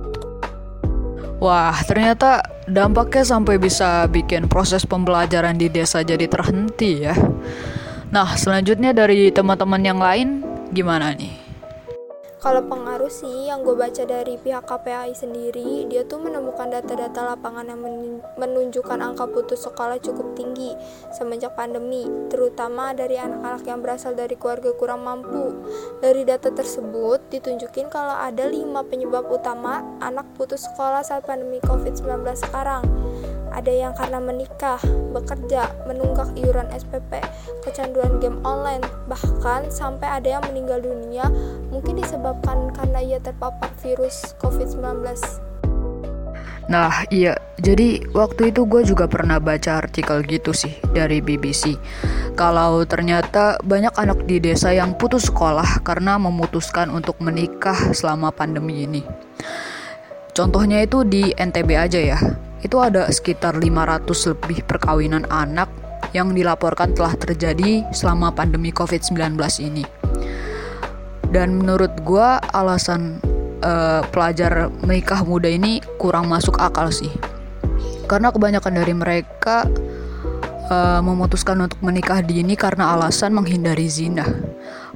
Wah, 1.42 1.74
ternyata 1.84 2.46
dampaknya 2.70 3.26
sampai 3.26 3.58
bisa 3.58 4.06
bikin 4.08 4.46
proses 4.46 4.86
pembelajaran 4.86 5.58
di 5.58 5.74
desa 5.74 6.06
jadi 6.06 6.30
terhenti 6.30 7.02
ya. 7.02 7.18
Nah, 8.14 8.38
selanjutnya 8.38 8.94
dari 8.94 9.34
teman-teman 9.34 9.82
yang 9.82 9.98
lain 9.98 10.46
gimana 10.70 11.18
nih? 11.18 11.34
Kalau 12.38 12.62
pengaruh 12.70 13.01
sih 13.12 13.52
yang 13.52 13.68
gue 13.68 13.76
baca 13.76 14.08
dari 14.08 14.40
pihak 14.40 14.64
KPAI 14.64 15.12
sendiri, 15.12 15.84
dia 15.92 16.08
tuh 16.08 16.24
menemukan 16.24 16.72
data-data 16.72 17.36
lapangan 17.36 17.68
yang 17.68 17.84
menunjukkan 18.40 19.04
angka 19.04 19.28
putus 19.28 19.68
sekolah 19.68 20.00
cukup 20.00 20.32
tinggi 20.40 20.72
semenjak 21.12 21.52
pandemi, 21.60 22.08
terutama 22.32 22.96
dari 22.96 23.20
anak-anak 23.20 23.68
yang 23.68 23.84
berasal 23.84 24.16
dari 24.16 24.40
keluarga 24.40 24.72
kurang 24.80 25.04
mampu. 25.04 25.52
Dari 26.00 26.24
data 26.24 26.48
tersebut 26.48 27.28
ditunjukin 27.28 27.92
kalau 27.92 28.16
ada 28.16 28.48
lima 28.48 28.88
penyebab 28.88 29.28
utama 29.28 29.84
anak 30.00 30.26
putus 30.40 30.64
sekolah 30.72 31.04
saat 31.04 31.28
pandemi 31.28 31.60
COVID-19 31.68 32.24
sekarang 32.40 32.88
ada 33.52 33.72
yang 33.72 33.94
karena 33.94 34.20
menikah, 34.24 34.80
bekerja, 35.12 35.68
menunggak 35.86 36.32
iuran 36.40 36.72
SPP, 36.72 37.20
kecanduan 37.68 38.18
game 38.24 38.40
online, 38.48 38.82
bahkan 39.12 39.68
sampai 39.68 40.08
ada 40.08 40.40
yang 40.40 40.44
meninggal 40.50 40.80
dunia 40.80 41.28
mungkin 41.70 42.00
disebabkan 42.00 42.72
karena 42.72 43.00
ia 43.04 43.20
terpapar 43.20 43.70
virus 43.84 44.34
COVID-19. 44.40 45.04
Nah 46.72 47.04
iya, 47.12 47.36
jadi 47.60 48.00
waktu 48.16 48.56
itu 48.56 48.64
gue 48.64 48.88
juga 48.88 49.04
pernah 49.04 49.44
baca 49.44 49.84
artikel 49.84 50.24
gitu 50.24 50.56
sih 50.56 50.72
dari 50.96 51.20
BBC. 51.20 51.76
Kalau 52.40 52.88
ternyata 52.88 53.60
banyak 53.60 53.92
anak 54.00 54.24
di 54.24 54.40
desa 54.40 54.72
yang 54.72 54.96
putus 54.96 55.28
sekolah 55.28 55.84
karena 55.84 56.16
memutuskan 56.16 56.88
untuk 56.88 57.20
menikah 57.20 57.76
selama 57.92 58.32
pandemi 58.32 58.88
ini. 58.88 59.04
Contohnya 60.32 60.80
itu 60.80 61.04
di 61.04 61.36
NTB 61.36 61.70
aja 61.76 62.00
ya 62.00 62.20
itu 62.62 62.78
ada 62.78 63.10
sekitar 63.10 63.58
500 63.58 64.06
lebih 64.34 64.64
perkawinan 64.70 65.26
anak 65.34 65.70
yang 66.12 66.36
dilaporkan 66.36 66.92
telah 66.94 67.16
terjadi 67.16 67.88
selama 67.96 68.32
pandemi 68.32 68.70
COVID-19 68.70 69.38
ini. 69.64 69.84
Dan 71.32 71.64
menurut 71.64 71.96
gue 72.04 72.28
alasan 72.52 73.24
uh, 73.64 74.04
pelajar 74.12 74.68
menikah 74.84 75.24
muda 75.24 75.48
ini 75.48 75.80
kurang 75.96 76.28
masuk 76.28 76.60
akal 76.60 76.92
sih. 76.92 77.12
Karena 78.06 78.28
kebanyakan 78.36 78.74
dari 78.76 78.92
mereka 78.92 79.64
uh, 80.68 81.00
memutuskan 81.00 81.56
untuk 81.64 81.80
menikah 81.80 82.20
dini 82.20 82.60
karena 82.60 82.92
alasan 83.00 83.32
menghindari 83.32 83.88
zina. 83.88 84.28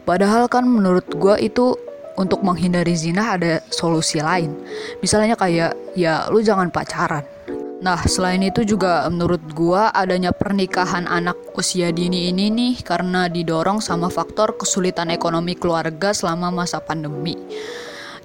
Padahal 0.04 0.52
kan 0.52 0.68
menurut 0.68 1.08
gue 1.08 1.40
itu 1.40 1.80
untuk 2.20 2.44
menghindari 2.44 3.00
zina 3.00 3.40
ada 3.40 3.64
solusi 3.72 4.20
lain. 4.20 4.52
Misalnya 5.00 5.40
kayak 5.40 5.96
ya 5.96 6.28
lu 6.28 6.44
jangan 6.44 6.68
pacaran 6.68 7.35
Nah, 7.76 8.00
selain 8.08 8.40
itu 8.40 8.64
juga 8.64 9.04
menurut 9.12 9.44
gua 9.52 9.92
adanya 9.92 10.32
pernikahan 10.32 11.12
anak 11.12 11.36
usia 11.60 11.92
dini 11.92 12.32
ini 12.32 12.48
nih 12.48 12.74
karena 12.80 13.28
didorong 13.28 13.84
sama 13.84 14.08
faktor 14.08 14.56
kesulitan 14.56 15.12
ekonomi 15.12 15.60
keluarga 15.60 16.16
selama 16.16 16.56
masa 16.56 16.80
pandemi. 16.80 17.36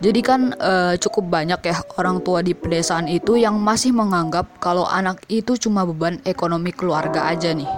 Jadi 0.01 0.21
kan 0.25 0.55
e, 0.55 0.97
cukup 0.97 1.29
banyak 1.29 1.61
ya 1.67 1.77
orang 2.01 2.25
tua 2.25 2.41
di 2.41 2.57
pedesaan 2.57 3.05
itu 3.05 3.37
yang 3.37 3.61
masih 3.61 3.93
menganggap 3.93 4.49
kalau 4.57 4.89
anak 4.89 5.21
itu 5.29 5.61
cuma 5.61 5.85
beban 5.85 6.23
ekonomi 6.25 6.73
keluarga 6.73 7.29
aja 7.29 7.53
nih. 7.53 7.69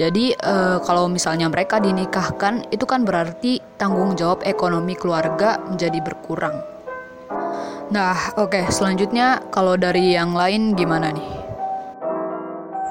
Jadi 0.00 0.32
e, 0.32 0.54
kalau 0.86 1.12
misalnya 1.12 1.50
mereka 1.52 1.76
dinikahkan 1.82 2.72
itu 2.72 2.88
kan 2.88 3.04
berarti 3.04 3.60
tanggung 3.76 4.16
jawab 4.16 4.46
ekonomi 4.48 4.96
keluarga 4.96 5.60
menjadi 5.66 5.98
berkurang. 6.00 6.75
Nah, 7.86 8.34
oke, 8.34 8.50
okay. 8.50 8.64
selanjutnya 8.66 9.46
kalau 9.54 9.78
dari 9.78 10.10
yang 10.18 10.34
lain 10.34 10.74
gimana 10.74 11.14
nih? 11.14 11.30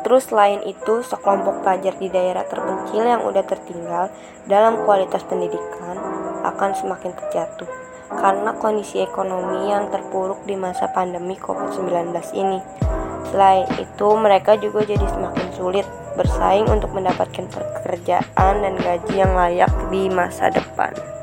Terus 0.08 0.32
selain 0.32 0.64
itu, 0.64 1.04
sekelompok 1.04 1.68
pelajar 1.68 2.00
di 2.00 2.08
daerah 2.08 2.48
terpencil 2.48 3.04
yang 3.04 3.28
udah 3.28 3.44
tertinggal 3.44 4.08
dalam 4.48 4.80
kualitas 4.88 5.20
pendidikan 5.28 6.00
akan 6.48 6.72
semakin 6.80 7.12
terjatuh 7.12 7.68
karena 8.08 8.56
kondisi 8.56 9.04
ekonomi 9.04 9.68
yang 9.68 9.92
terpuruk 9.92 10.40
di 10.48 10.56
masa 10.56 10.88
pandemi 10.88 11.36
COVID-19 11.44 12.16
ini. 12.32 12.64
Selain 13.36 13.68
itu, 13.76 14.08
mereka 14.16 14.56
juga 14.56 14.88
jadi 14.88 15.04
semakin 15.12 15.48
sulit 15.60 15.84
bersaing 16.16 16.72
untuk 16.72 16.96
mendapatkan 16.96 17.52
pekerjaan 17.52 18.54
dan 18.64 18.74
gaji 18.80 19.12
yang 19.12 19.36
layak 19.36 19.74
di 19.92 20.08
masa 20.08 20.48
depan. 20.48 21.15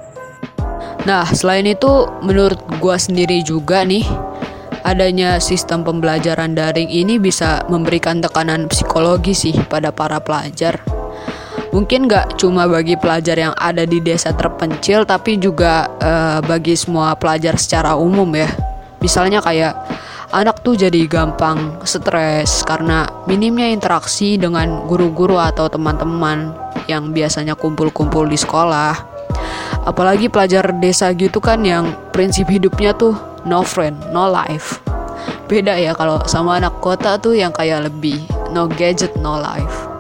Nah, 1.02 1.26
selain 1.34 1.66
itu, 1.66 2.06
menurut 2.22 2.62
gua 2.78 2.94
sendiri 2.94 3.42
juga 3.42 3.82
nih, 3.82 4.06
adanya 4.86 5.42
sistem 5.42 5.82
pembelajaran 5.82 6.54
daring 6.54 6.86
ini 6.90 7.18
bisa 7.18 7.66
memberikan 7.66 8.22
tekanan 8.22 8.70
psikologi 8.70 9.34
sih 9.34 9.54
pada 9.66 9.90
para 9.90 10.22
pelajar. 10.22 10.78
Mungkin 11.72 12.04
gak 12.04 12.36
cuma 12.36 12.68
bagi 12.68 12.94
pelajar 13.00 13.34
yang 13.34 13.54
ada 13.56 13.82
di 13.82 13.98
desa 13.98 14.30
terpencil, 14.30 15.02
tapi 15.02 15.40
juga 15.40 15.88
uh, 15.98 16.38
bagi 16.44 16.76
semua 16.76 17.16
pelajar 17.16 17.56
secara 17.56 17.96
umum 17.96 18.28
ya. 18.36 18.46
Misalnya 19.00 19.42
kayak 19.42 19.74
anak 20.30 20.62
tuh 20.62 20.78
jadi 20.78 21.08
gampang 21.10 21.82
stres 21.82 22.62
karena 22.62 23.08
minimnya 23.26 23.66
interaksi 23.72 24.38
dengan 24.38 24.86
guru-guru 24.86 25.40
atau 25.40 25.66
teman-teman 25.66 26.54
yang 26.86 27.10
biasanya 27.10 27.56
kumpul-kumpul 27.56 28.28
di 28.28 28.36
sekolah 28.36 29.11
apalagi 29.82 30.30
pelajar 30.30 30.70
desa 30.78 31.10
gitu 31.14 31.42
kan 31.42 31.62
yang 31.66 31.90
prinsip 32.14 32.46
hidupnya 32.46 32.94
tuh 32.94 33.18
no 33.42 33.66
friend 33.66 33.98
no 34.14 34.30
life 34.30 34.78
beda 35.50 35.74
ya 35.78 35.92
kalau 35.92 36.22
sama 36.30 36.62
anak 36.62 36.74
kota 36.78 37.18
tuh 37.18 37.34
yang 37.34 37.50
kayak 37.50 37.90
lebih 37.90 38.22
no 38.54 38.70
gadget 38.70 39.12
no 39.18 39.38
life 39.38 39.92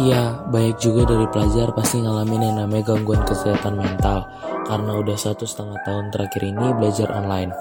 Iya, 0.00 0.48
banyak 0.48 0.80
juga 0.80 1.12
dari 1.12 1.28
pelajar 1.28 1.76
pasti 1.76 2.00
ngalamin 2.00 2.46
yang 2.46 2.56
namanya 2.64 2.94
gangguan 2.94 3.20
kesehatan 3.20 3.76
mental 3.76 4.24
karena 4.64 4.96
udah 4.96 5.18
satu 5.18 5.44
setengah 5.44 5.76
tahun 5.84 6.08
terakhir 6.08 6.40
ini 6.40 6.66
belajar 6.72 7.12
online. 7.12 7.52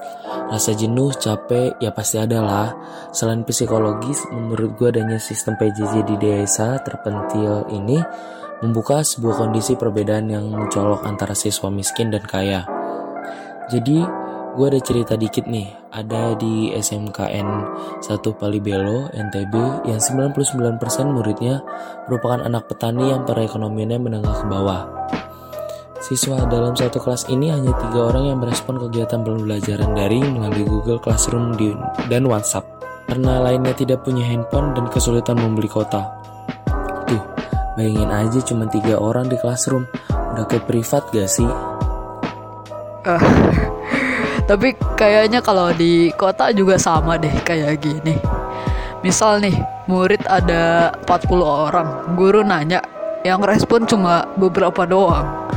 Rasa 0.47 0.71
jenuh, 0.71 1.11
capek, 1.19 1.75
ya 1.83 1.91
pasti 1.91 2.15
ada 2.15 2.39
lah. 2.39 2.69
Selain 3.11 3.43
psikologis, 3.43 4.23
menurut 4.31 4.71
gue 4.79 4.87
adanya 4.87 5.19
sistem 5.19 5.59
PJJ 5.59 6.05
di 6.05 6.15
desa 6.15 6.79
terpentil 6.79 7.65
ini 7.75 7.99
membuka 8.59 8.99
sebuah 9.03 9.47
kondisi 9.47 9.79
perbedaan 9.79 10.27
yang 10.27 10.51
mencolok 10.51 11.07
antara 11.07 11.31
siswa 11.31 11.71
miskin 11.71 12.11
dan 12.11 12.23
kaya. 12.27 12.67
Jadi, 13.71 14.03
gue 14.57 14.65
ada 14.67 14.81
cerita 14.83 15.13
dikit 15.15 15.47
nih. 15.47 15.71
Ada 15.89 16.37
di 16.37 16.69
SMKN 16.75 17.49
1 18.03 18.37
Palibelo, 18.37 19.09
NTB, 19.09 19.87
yang 19.89 19.97
99% 19.97 20.77
muridnya 21.09 21.63
merupakan 22.05 22.45
anak 22.45 22.69
petani 22.69 23.09
yang 23.09 23.25
perekonomiannya 23.25 23.97
menengah 23.97 24.35
ke 24.43 24.45
bawah. 24.45 24.81
Siswa 25.99 26.47
dalam 26.47 26.75
satu 26.75 26.99
kelas 26.99 27.27
ini 27.27 27.51
hanya 27.51 27.75
tiga 27.75 28.11
orang 28.11 28.31
yang 28.31 28.37
merespon 28.39 28.79
kegiatan 28.79 29.19
pembelajaran 29.19 29.91
daring 29.97 30.39
melalui 30.39 30.63
Google 30.63 30.99
Classroom 30.99 31.55
dan 32.07 32.23
WhatsApp. 32.23 32.63
Karena 33.09 33.41
lainnya 33.41 33.73
tidak 33.73 34.05
punya 34.05 34.23
handphone 34.23 34.77
dan 34.77 34.85
kesulitan 34.87 35.35
membeli 35.41 35.67
kota. 35.67 36.18
Bayangin 37.77 38.09
aja 38.09 38.39
cuma 38.41 38.65
tiga 38.65 38.97
orang 38.97 39.29
di 39.29 39.37
classroom, 39.37 39.85
udah 40.09 40.45
kayak 40.49 40.65
privat 40.65 41.03
gak 41.13 41.29
sih? 41.29 41.49
Uh, 43.05 43.23
tapi 44.49 44.73
kayaknya 44.97 45.45
kalau 45.45 45.69
di 45.69 46.09
kota 46.17 46.49
juga 46.49 46.81
sama 46.81 47.21
deh 47.21 47.33
kayak 47.45 47.77
gini. 47.81 48.17
Misal 49.05 49.39
nih, 49.39 49.55
murid 49.87 50.25
ada 50.27 50.91
40 51.07 51.39
orang, 51.39 51.87
guru 52.19 52.43
nanya, 52.43 52.83
yang 53.23 53.39
respon 53.45 53.87
cuma 53.87 54.27
beberapa 54.35 54.83
doang. 54.83 55.47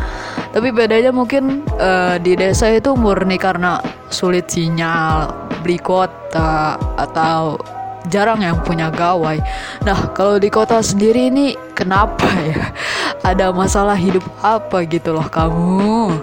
Tapi 0.52 0.68
bedanya 0.68 1.10
mungkin 1.10 1.64
uh, 1.80 2.20
di 2.20 2.36
desa 2.36 2.68
itu 2.68 2.92
murni 2.92 3.40
karena 3.40 3.80
sulit 4.12 4.52
sinyal, 4.52 5.32
beli 5.64 5.80
kota, 5.80 6.76
atau 7.00 7.56
jarang 8.10 8.42
yang 8.42 8.58
punya 8.62 8.90
gawai. 8.90 9.38
Nah, 9.86 10.10
kalau 10.16 10.40
di 10.40 10.48
kota 10.48 10.82
sendiri 10.82 11.28
ini 11.30 11.54
kenapa 11.76 12.26
ya? 12.42 12.72
Ada 13.22 13.54
masalah 13.54 13.94
hidup 13.94 14.24
apa 14.42 14.82
gitu 14.88 15.14
loh 15.14 15.26
kamu? 15.26 16.16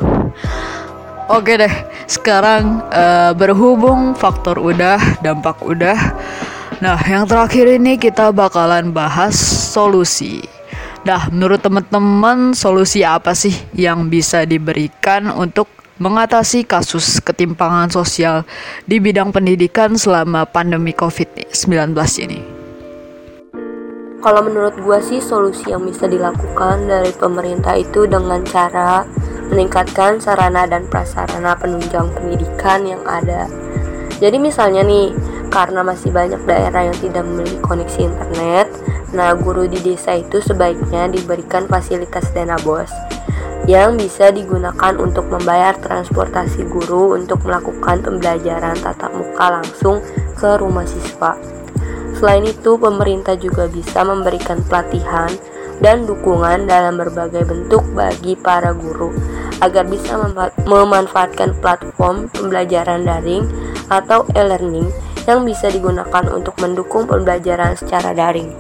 Oke 1.30 1.62
deh, 1.62 1.76
sekarang 2.10 2.82
uh, 2.90 3.38
berhubung 3.38 4.18
faktor 4.18 4.58
udah, 4.58 4.98
dampak 5.22 5.62
udah. 5.62 6.18
Nah, 6.82 6.98
yang 7.06 7.30
terakhir 7.30 7.70
ini 7.70 8.02
kita 8.02 8.34
bakalan 8.34 8.90
bahas 8.90 9.38
solusi. 9.70 10.42
Nah, 11.06 11.30
menurut 11.32 11.62
teman-teman 11.62 12.52
solusi 12.58 13.06
apa 13.06 13.32
sih 13.38 13.54
yang 13.78 14.10
bisa 14.10 14.44
diberikan 14.44 15.32
untuk 15.32 15.70
mengatasi 16.00 16.64
kasus 16.64 17.20
ketimpangan 17.20 17.92
sosial 17.92 18.48
di 18.88 19.04
bidang 19.04 19.36
pendidikan 19.36 20.00
selama 20.00 20.48
pandemi 20.48 20.96
COVID-19 20.96 21.92
ini? 22.24 22.40
Kalau 24.20 24.44
menurut 24.44 24.76
gue 24.80 25.00
sih 25.04 25.20
solusi 25.24 25.72
yang 25.72 25.84
bisa 25.88 26.08
dilakukan 26.08 26.88
dari 26.88 27.12
pemerintah 27.16 27.76
itu 27.76 28.04
dengan 28.08 28.44
cara 28.44 29.08
meningkatkan 29.52 30.20
sarana 30.20 30.68
dan 30.68 30.88
prasarana 30.88 31.56
penunjang 31.56 32.12
pendidikan 32.16 32.84
yang 32.84 33.04
ada. 33.08 33.48
Jadi 34.20 34.36
misalnya 34.36 34.84
nih, 34.84 35.16
karena 35.48 35.84
masih 35.84 36.12
banyak 36.12 36.40
daerah 36.44 36.92
yang 36.92 36.98
tidak 37.00 37.24
memiliki 37.24 37.60
koneksi 37.64 38.00
internet, 38.12 38.68
nah 39.16 39.32
guru 39.36 39.72
di 39.72 39.80
desa 39.80 40.20
itu 40.20 40.44
sebaiknya 40.44 41.08
diberikan 41.08 41.66
fasilitas 41.66 42.28
dana 42.36 42.60
bos 42.62 42.92
yang 43.68 44.00
bisa 44.00 44.32
digunakan 44.32 44.94
untuk 44.96 45.28
membayar 45.28 45.76
transportasi 45.78 46.64
guru 46.70 47.18
untuk 47.18 47.44
melakukan 47.44 48.00
pembelajaran 48.00 48.78
tatap 48.80 49.12
muka 49.12 49.60
langsung 49.60 50.00
ke 50.38 50.56
rumah 50.62 50.88
siswa. 50.88 51.36
Selain 52.16 52.44
itu, 52.44 52.76
pemerintah 52.76 53.40
juga 53.40 53.68
bisa 53.72 54.04
memberikan 54.04 54.60
pelatihan 54.68 55.32
dan 55.80 56.04
dukungan 56.04 56.68
dalam 56.68 57.00
berbagai 57.00 57.48
bentuk 57.48 57.84
bagi 57.96 58.36
para 58.36 58.76
guru 58.76 59.16
agar 59.64 59.88
bisa 59.88 60.20
memanfaatkan 60.68 61.56
platform 61.60 62.28
pembelajaran 62.32 63.08
daring 63.08 63.48
atau 63.88 64.28
e-learning 64.36 64.88
yang 65.28 65.44
bisa 65.44 65.72
digunakan 65.72 66.26
untuk 66.32 66.56
mendukung 66.60 67.08
pembelajaran 67.08 67.76
secara 67.76 68.16
daring. 68.16 68.52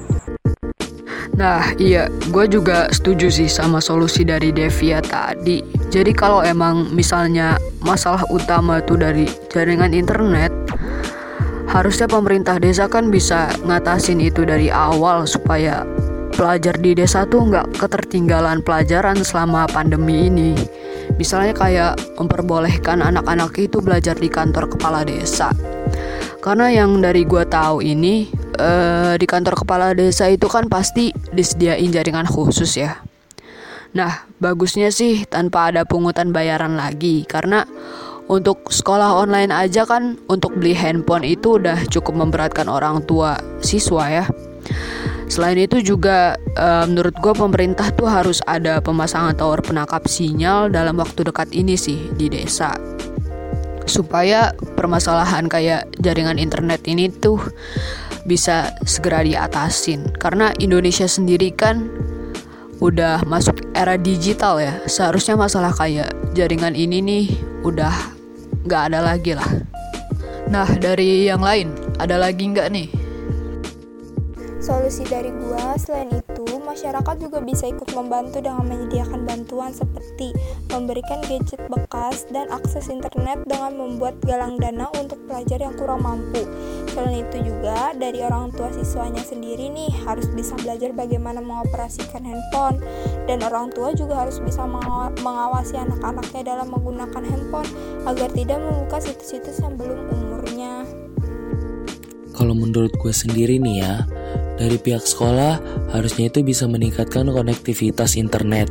Nah, 1.39 1.71
iya, 1.79 2.11
gue 2.35 2.45
juga 2.51 2.91
setuju 2.91 3.31
sih 3.31 3.47
sama 3.47 3.79
solusi 3.79 4.27
dari 4.27 4.51
Devia 4.51 4.99
tadi. 4.99 5.63
Jadi 5.87 6.11
kalau 6.11 6.43
emang 6.43 6.91
misalnya 6.91 7.55
masalah 7.79 8.27
utama 8.27 8.83
tuh 8.83 8.99
dari 8.99 9.23
jaringan 9.47 9.95
internet, 9.95 10.51
harusnya 11.71 12.11
pemerintah 12.11 12.59
desa 12.59 12.91
kan 12.91 13.07
bisa 13.07 13.47
ngatasin 13.63 14.19
itu 14.19 14.43
dari 14.43 14.67
awal 14.67 15.23
supaya 15.23 15.87
pelajar 16.35 16.75
di 16.75 16.91
desa 16.91 17.23
tuh 17.23 17.47
nggak 17.47 17.71
ketertinggalan 17.79 18.59
pelajaran 18.59 19.23
selama 19.23 19.63
pandemi 19.71 20.27
ini. 20.27 20.59
Misalnya 21.15 21.55
kayak 21.55 22.19
memperbolehkan 22.19 22.99
anak-anak 22.99 23.55
itu 23.55 23.79
belajar 23.79 24.19
di 24.19 24.27
kantor 24.27 24.67
kepala 24.75 25.07
desa. 25.07 25.55
Karena 26.39 26.71
yang 26.71 27.03
dari 27.03 27.27
gue 27.27 27.43
tahu 27.43 27.83
ini 27.83 28.31
uh, 28.55 29.19
di 29.19 29.27
kantor 29.27 29.59
kepala 29.59 29.91
desa 29.91 30.31
itu 30.31 30.47
kan 30.47 30.71
pasti 30.71 31.11
disediain 31.35 31.91
jaringan 31.91 32.23
khusus 32.23 32.79
ya. 32.79 33.03
Nah, 33.91 34.23
bagusnya 34.39 34.87
sih 34.93 35.27
tanpa 35.27 35.73
ada 35.73 35.83
pungutan 35.83 36.31
bayaran 36.31 36.79
lagi 36.79 37.27
karena 37.27 37.67
untuk 38.29 38.69
sekolah 38.69 39.19
online 39.19 39.49
aja 39.49 39.83
kan 39.83 40.21
untuk 40.29 40.53
beli 40.55 40.77
handphone 40.77 41.25
itu 41.25 41.57
udah 41.57 41.89
cukup 41.89 42.15
memberatkan 42.15 42.69
orang 42.69 43.03
tua 43.03 43.35
siswa 43.59 44.07
ya. 44.07 44.25
Selain 45.29 45.57
itu 45.59 45.81
juga 45.83 46.39
uh, 46.57 46.85
menurut 46.89 47.13
gue 47.19 47.33
pemerintah 47.35 47.91
tuh 47.93 48.09
harus 48.09 48.41
ada 48.47 48.81
pemasangan 48.81 49.37
tower 49.37 49.61
penangkap 49.61 50.07
sinyal 50.09 50.73
dalam 50.73 50.97
waktu 50.97 51.27
dekat 51.27 51.53
ini 51.53 51.77
sih 51.77 52.09
di 52.17 52.31
desa 52.33 52.73
supaya 53.89 54.53
permasalahan 54.77 55.49
kayak 55.49 55.89
jaringan 55.99 56.37
internet 56.37 56.85
ini 56.85 57.09
tuh 57.09 57.41
bisa 58.29 58.71
segera 58.85 59.25
diatasin. 59.25 60.13
Karena 60.21 60.53
Indonesia 60.61 61.09
sendiri 61.09 61.49
kan 61.51 61.89
udah 62.79 63.25
masuk 63.25 63.59
era 63.73 63.97
digital 63.97 64.61
ya. 64.61 64.77
Seharusnya 64.85 65.35
masalah 65.35 65.73
kayak 65.73 66.13
jaringan 66.37 66.77
ini 66.77 67.01
nih 67.01 67.25
udah 67.65 67.91
nggak 68.69 68.93
ada 68.93 68.99
lagi 69.01 69.33
lah. 69.33 69.49
Nah 70.47 70.69
dari 70.77 71.25
yang 71.25 71.41
lain 71.41 71.73
ada 71.97 72.15
lagi 72.15 72.45
nggak 72.45 72.69
nih 72.69 73.08
Solusi 74.69 75.01
dari 75.01 75.33
gua 75.33 75.73
selain 75.81 76.13
itu, 76.13 76.45
masyarakat 76.61 77.15
juga 77.17 77.41
bisa 77.41 77.73
ikut 77.73 77.89
membantu 77.97 78.37
dengan 78.37 78.69
menyediakan 78.69 79.25
bantuan 79.25 79.73
seperti 79.73 80.29
memberikan 80.69 81.25
gadget 81.25 81.57
bekas 81.73 82.29
dan 82.29 82.45
akses 82.53 82.85
internet 82.85 83.41
dengan 83.49 83.73
membuat 83.73 84.21
galang 84.21 84.61
dana 84.61 84.85
untuk 84.93 85.17
pelajar 85.25 85.57
yang 85.57 85.73
kurang 85.73 86.05
mampu. 86.05 86.45
Selain 86.93 87.25
itu 87.25 87.49
juga 87.49 87.97
dari 87.97 88.21
orang 88.21 88.53
tua 88.53 88.69
siswanya 88.69 89.25
sendiri 89.25 89.73
nih 89.73 89.89
harus 90.05 90.29
bisa 90.37 90.53
belajar 90.61 90.93
bagaimana 90.93 91.41
mengoperasikan 91.41 92.21
handphone 92.21 92.77
dan 93.25 93.41
orang 93.41 93.73
tua 93.73 93.89
juga 93.97 94.21
harus 94.21 94.37
bisa 94.37 94.69
mengawasi 95.17 95.81
anak-anaknya 95.81 96.45
dalam 96.45 96.69
menggunakan 96.69 97.25
handphone 97.25 97.69
agar 98.05 98.29
tidak 98.37 98.61
membuka 98.61 99.01
situs-situs 99.01 99.65
yang 99.65 99.73
belum 99.81 100.13
umurnya. 100.13 100.85
Kalau 102.37 102.53
menurut 102.53 102.93
gue 103.01 103.11
sendiri 103.11 103.57
nih 103.57 103.81
ya, 103.81 104.05
dari 104.59 104.75
pihak 104.75 105.01
sekolah, 105.01 105.63
harusnya 105.95 106.27
itu 106.27 106.43
bisa 106.43 106.67
meningkatkan 106.67 107.31
konektivitas 107.31 108.19
internet 108.19 108.67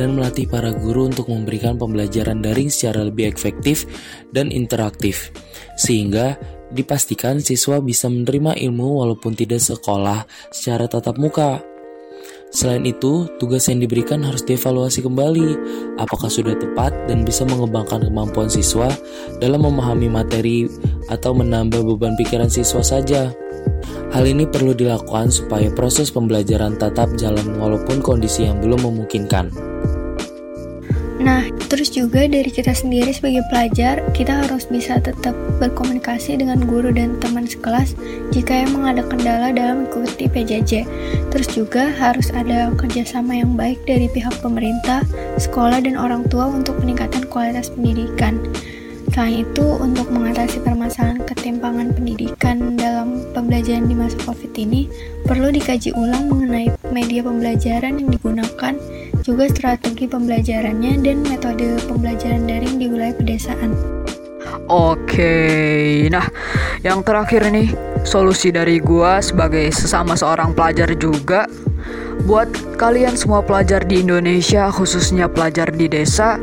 dan 0.00 0.16
melatih 0.16 0.48
para 0.48 0.72
guru 0.72 1.12
untuk 1.12 1.28
memberikan 1.28 1.76
pembelajaran 1.76 2.40
daring 2.40 2.72
secara 2.72 3.04
lebih 3.04 3.28
efektif 3.28 3.84
dan 4.32 4.48
interaktif, 4.48 5.28
sehingga 5.76 6.40
dipastikan 6.72 7.38
siswa 7.44 7.78
bisa 7.84 8.08
menerima 8.08 8.56
ilmu 8.56 9.04
walaupun 9.04 9.36
tidak 9.36 9.60
sekolah 9.60 10.24
secara 10.48 10.88
tatap 10.88 11.20
muka. 11.20 11.60
Selain 12.56 12.86
itu, 12.88 13.28
tugas 13.36 13.68
yang 13.68 13.82
diberikan 13.82 14.22
harus 14.24 14.40
dievaluasi 14.46 15.04
kembali 15.04 15.48
apakah 16.00 16.30
sudah 16.30 16.56
tepat 16.56 16.94
dan 17.04 17.26
bisa 17.26 17.44
mengembangkan 17.44 18.06
kemampuan 18.06 18.48
siswa 18.48 18.88
dalam 19.42 19.66
memahami 19.66 20.08
materi 20.08 20.64
atau 21.12 21.36
menambah 21.36 21.84
beban 21.84 22.16
pikiran 22.16 22.48
siswa 22.48 22.80
saja. 22.80 23.34
Hal 24.14 24.24
ini 24.24 24.46
perlu 24.46 24.72
dilakukan 24.72 25.34
supaya 25.34 25.72
proses 25.72 26.14
pembelajaran 26.14 26.78
tetap 26.78 27.10
jalan 27.18 27.58
walaupun 27.58 27.98
kondisi 27.98 28.46
yang 28.46 28.62
belum 28.62 28.86
memungkinkan. 28.86 29.50
Nah, 31.16 31.42
terus 31.72 31.90
juga 31.90 32.28
dari 32.28 32.46
kita 32.46 32.70
sendiri 32.70 33.10
sebagai 33.10 33.42
pelajar, 33.50 33.98
kita 34.14 34.46
harus 34.46 34.68
bisa 34.68 35.02
tetap 35.02 35.34
berkomunikasi 35.58 36.38
dengan 36.38 36.62
guru 36.68 36.94
dan 36.94 37.18
teman 37.18 37.48
sekelas 37.48 37.98
jika 38.30 38.62
emang 38.68 38.94
ada 38.94 39.02
kendala 39.02 39.50
dalam 39.50 39.88
mengikuti 39.88 40.30
PJJ. 40.30 40.86
Terus 41.34 41.48
juga 41.50 41.90
harus 41.98 42.30
ada 42.30 42.70
kerjasama 42.78 43.42
yang 43.42 43.58
baik 43.58 43.82
dari 43.88 44.06
pihak 44.12 44.38
pemerintah, 44.38 45.02
sekolah, 45.40 45.82
dan 45.82 45.98
orang 45.98 46.22
tua 46.30 46.46
untuk 46.46 46.78
peningkatan 46.78 47.26
kualitas 47.26 47.74
pendidikan. 47.74 48.38
Selain 49.16 49.48
itu, 49.48 49.64
untuk 49.80 50.12
mengatasi 50.12 50.60
permasalahan 50.60 51.24
ketimpangan 51.24 51.88
pendidikan 51.96 52.76
dalam 52.76 53.24
pembelajaran 53.32 53.88
di 53.88 53.96
masa 53.96 54.12
COVID 54.28 54.52
ini, 54.60 54.92
perlu 55.24 55.48
dikaji 55.48 55.88
ulang 55.96 56.28
mengenai 56.28 56.68
media 56.92 57.24
pembelajaran 57.24 57.96
yang 57.96 58.12
digunakan, 58.12 58.76
juga 59.24 59.48
strategi 59.48 60.04
pembelajarannya, 60.04 61.00
dan 61.00 61.24
metode 61.24 61.80
pembelajaran 61.88 62.44
daring 62.44 62.76
di 62.76 62.92
wilayah 62.92 63.16
pedesaan. 63.16 63.72
Oke, 64.68 65.32
nah 66.12 66.28
yang 66.84 67.00
terakhir 67.00 67.48
nih, 67.48 67.72
solusi 68.04 68.52
dari 68.52 68.84
gua 68.84 69.24
sebagai 69.24 69.72
sesama 69.72 70.12
seorang 70.12 70.52
pelajar 70.52 70.92
juga 70.92 71.48
buat 72.28 72.52
kalian 72.76 73.16
semua 73.16 73.40
pelajar 73.40 73.80
di 73.80 74.04
Indonesia, 74.04 74.68
khususnya 74.68 75.24
pelajar 75.24 75.72
di 75.72 75.88
desa, 75.88 76.36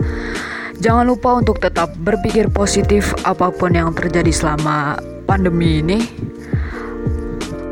Jangan 0.81 1.05
lupa 1.05 1.37
untuk 1.37 1.61
tetap 1.61 1.93
berpikir 2.01 2.49
positif 2.49 3.13
apa 3.27 3.53
pun 3.53 3.77
yang 3.77 3.93
terjadi 3.93 4.33
selama 4.33 4.97
pandemi 5.29 5.83
ini. 5.85 5.99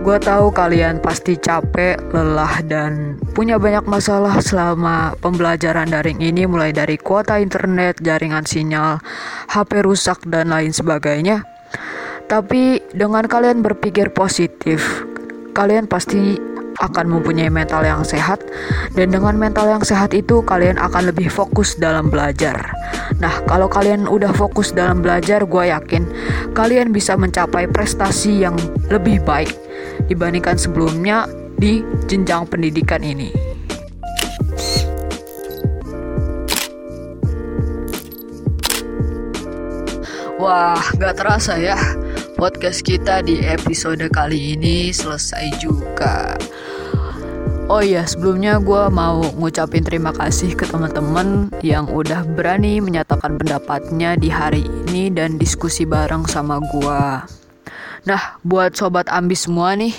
Gue 0.01 0.17
tahu 0.17 0.49
kalian 0.49 0.97
pasti 0.97 1.37
capek, 1.37 1.93
lelah, 2.09 2.65
dan 2.65 3.21
punya 3.37 3.61
banyak 3.61 3.85
masalah 3.85 4.41
selama 4.41 5.13
pembelajaran 5.21 5.93
daring 5.93 6.17
ini 6.17 6.49
mulai 6.49 6.73
dari 6.73 6.97
kuota 6.97 7.37
internet, 7.37 8.01
jaringan 8.01 8.41
sinyal, 8.41 8.97
HP 9.53 9.85
rusak, 9.85 10.25
dan 10.25 10.49
lain 10.49 10.73
sebagainya. 10.73 11.45
Tapi 12.25 12.81
dengan 12.97 13.29
kalian 13.29 13.61
berpikir 13.61 14.09
positif, 14.09 15.05
kalian 15.53 15.85
pasti 15.85 16.50
akan 16.79 17.19
mempunyai 17.19 17.51
mental 17.51 17.83
yang 17.83 18.05
sehat 18.07 18.39
dan 18.95 19.11
dengan 19.11 19.35
mental 19.35 19.67
yang 19.67 19.83
sehat 19.83 20.15
itu 20.15 20.39
kalian 20.45 20.79
akan 20.79 21.11
lebih 21.11 21.27
fokus 21.27 21.75
dalam 21.75 22.07
belajar. 22.07 22.55
Nah, 23.19 23.43
kalau 23.49 23.67
kalian 23.67 24.07
udah 24.07 24.31
fokus 24.31 24.71
dalam 24.71 25.03
belajar, 25.03 25.43
gue 25.43 25.63
yakin 25.67 26.07
kalian 26.55 26.95
bisa 26.95 27.19
mencapai 27.19 27.67
prestasi 27.67 28.47
yang 28.47 28.55
lebih 28.87 29.19
baik 29.27 29.51
dibandingkan 30.07 30.55
sebelumnya 30.55 31.27
di 31.59 31.83
jenjang 32.07 32.47
pendidikan 32.47 33.03
ini. 33.03 33.33
Wah, 40.41 40.81
gak 40.97 41.21
terasa 41.21 41.53
ya 41.61 41.77
podcast 42.41 42.81
kita 42.81 43.21
di 43.21 43.45
episode 43.45 44.01
kali 44.09 44.57
ini 44.57 44.89
selesai 44.89 45.61
juga. 45.61 46.33
Oh 47.71 47.79
iya, 47.79 48.03
sebelumnya 48.03 48.59
gue 48.59 48.91
mau 48.91 49.23
ngucapin 49.39 49.79
terima 49.79 50.11
kasih 50.11 50.59
ke 50.59 50.67
teman-teman 50.67 51.47
yang 51.63 51.87
udah 51.87 52.27
berani 52.35 52.83
menyatakan 52.83 53.39
pendapatnya 53.39 54.19
di 54.19 54.27
hari 54.27 54.67
ini 54.83 55.07
dan 55.07 55.39
diskusi 55.39 55.87
bareng 55.87 56.27
sama 56.27 56.59
gue. 56.59 57.03
Nah, 58.03 58.23
buat 58.43 58.75
sobat 58.75 59.07
ambis 59.07 59.47
semua 59.47 59.71
nih, 59.79 59.95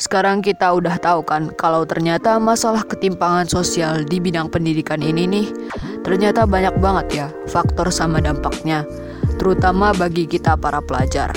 sekarang 0.00 0.40
kita 0.40 0.72
udah 0.72 0.96
tahu 0.96 1.20
kan 1.20 1.52
kalau 1.60 1.84
ternyata 1.84 2.40
masalah 2.40 2.88
ketimpangan 2.88 3.44
sosial 3.44 4.00
di 4.00 4.16
bidang 4.16 4.48
pendidikan 4.48 5.04
ini 5.04 5.28
nih 5.28 5.46
ternyata 6.00 6.48
banyak 6.48 6.72
banget 6.80 7.06
ya 7.12 7.26
faktor 7.44 7.92
sama 7.92 8.24
dampaknya, 8.24 8.88
terutama 9.36 9.92
bagi 9.92 10.24
kita 10.24 10.56
para 10.56 10.80
pelajar. 10.80 11.36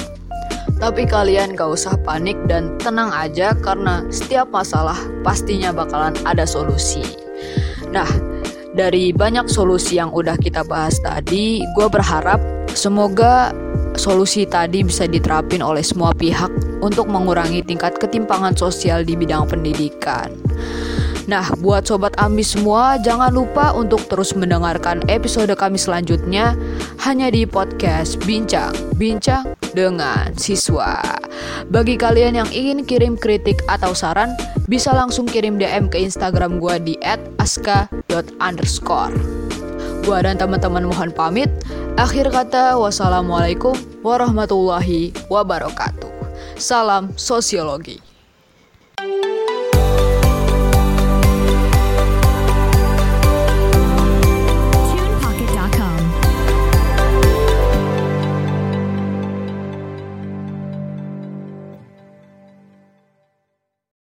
Tapi 0.84 1.08
kalian 1.08 1.56
gak 1.56 1.80
usah 1.80 1.96
panik 2.04 2.36
dan 2.44 2.76
tenang 2.76 3.08
aja 3.16 3.56
karena 3.56 4.04
setiap 4.12 4.52
masalah 4.52 5.00
pastinya 5.24 5.72
bakalan 5.72 6.12
ada 6.28 6.44
solusi. 6.44 7.00
Nah, 7.88 8.12
dari 8.76 9.16
banyak 9.16 9.48
solusi 9.48 9.96
yang 9.96 10.12
udah 10.12 10.36
kita 10.36 10.60
bahas 10.68 11.00
tadi, 11.00 11.64
gue 11.80 11.88
berharap 11.88 12.44
semoga 12.76 13.56
solusi 13.96 14.44
tadi 14.44 14.84
bisa 14.84 15.08
diterapin 15.08 15.64
oleh 15.64 15.88
semua 15.88 16.12
pihak 16.12 16.52
untuk 16.84 17.08
mengurangi 17.08 17.64
tingkat 17.64 17.96
ketimpangan 17.96 18.52
sosial 18.52 19.08
di 19.08 19.16
bidang 19.16 19.48
pendidikan. 19.48 20.36
Nah, 21.32 21.48
buat 21.64 21.88
sobat 21.88 22.12
ambis 22.20 22.60
semua, 22.60 23.00
jangan 23.00 23.32
lupa 23.32 23.72
untuk 23.72 24.04
terus 24.12 24.36
mendengarkan 24.36 25.00
episode 25.08 25.56
kami 25.56 25.80
selanjutnya 25.80 26.60
hanya 27.08 27.32
di 27.32 27.48
podcast 27.48 28.20
Bincang 28.28 28.76
Bincang 29.00 29.63
dengan 29.74 30.32
Siswa. 30.38 31.02
Bagi 31.68 31.98
kalian 31.98 32.38
yang 32.40 32.50
ingin 32.54 32.86
kirim 32.86 33.18
kritik 33.18 33.60
atau 33.66 33.92
saran, 33.98 34.32
bisa 34.70 34.94
langsung 34.94 35.26
kirim 35.26 35.58
DM 35.58 35.90
ke 35.90 35.98
Instagram 36.00 36.62
gua 36.62 36.78
di 36.78 36.94
@aska.underscore. 37.42 39.18
Gua 40.06 40.22
dan 40.22 40.38
teman-teman 40.38 40.86
mohon 40.88 41.10
pamit. 41.10 41.50
Akhir 41.98 42.30
kata, 42.30 42.78
wassalamualaikum 42.78 43.74
warahmatullahi 44.06 45.14
wabarakatuh. 45.28 46.12
Salam 46.58 47.10
sosiologi. 47.18 48.13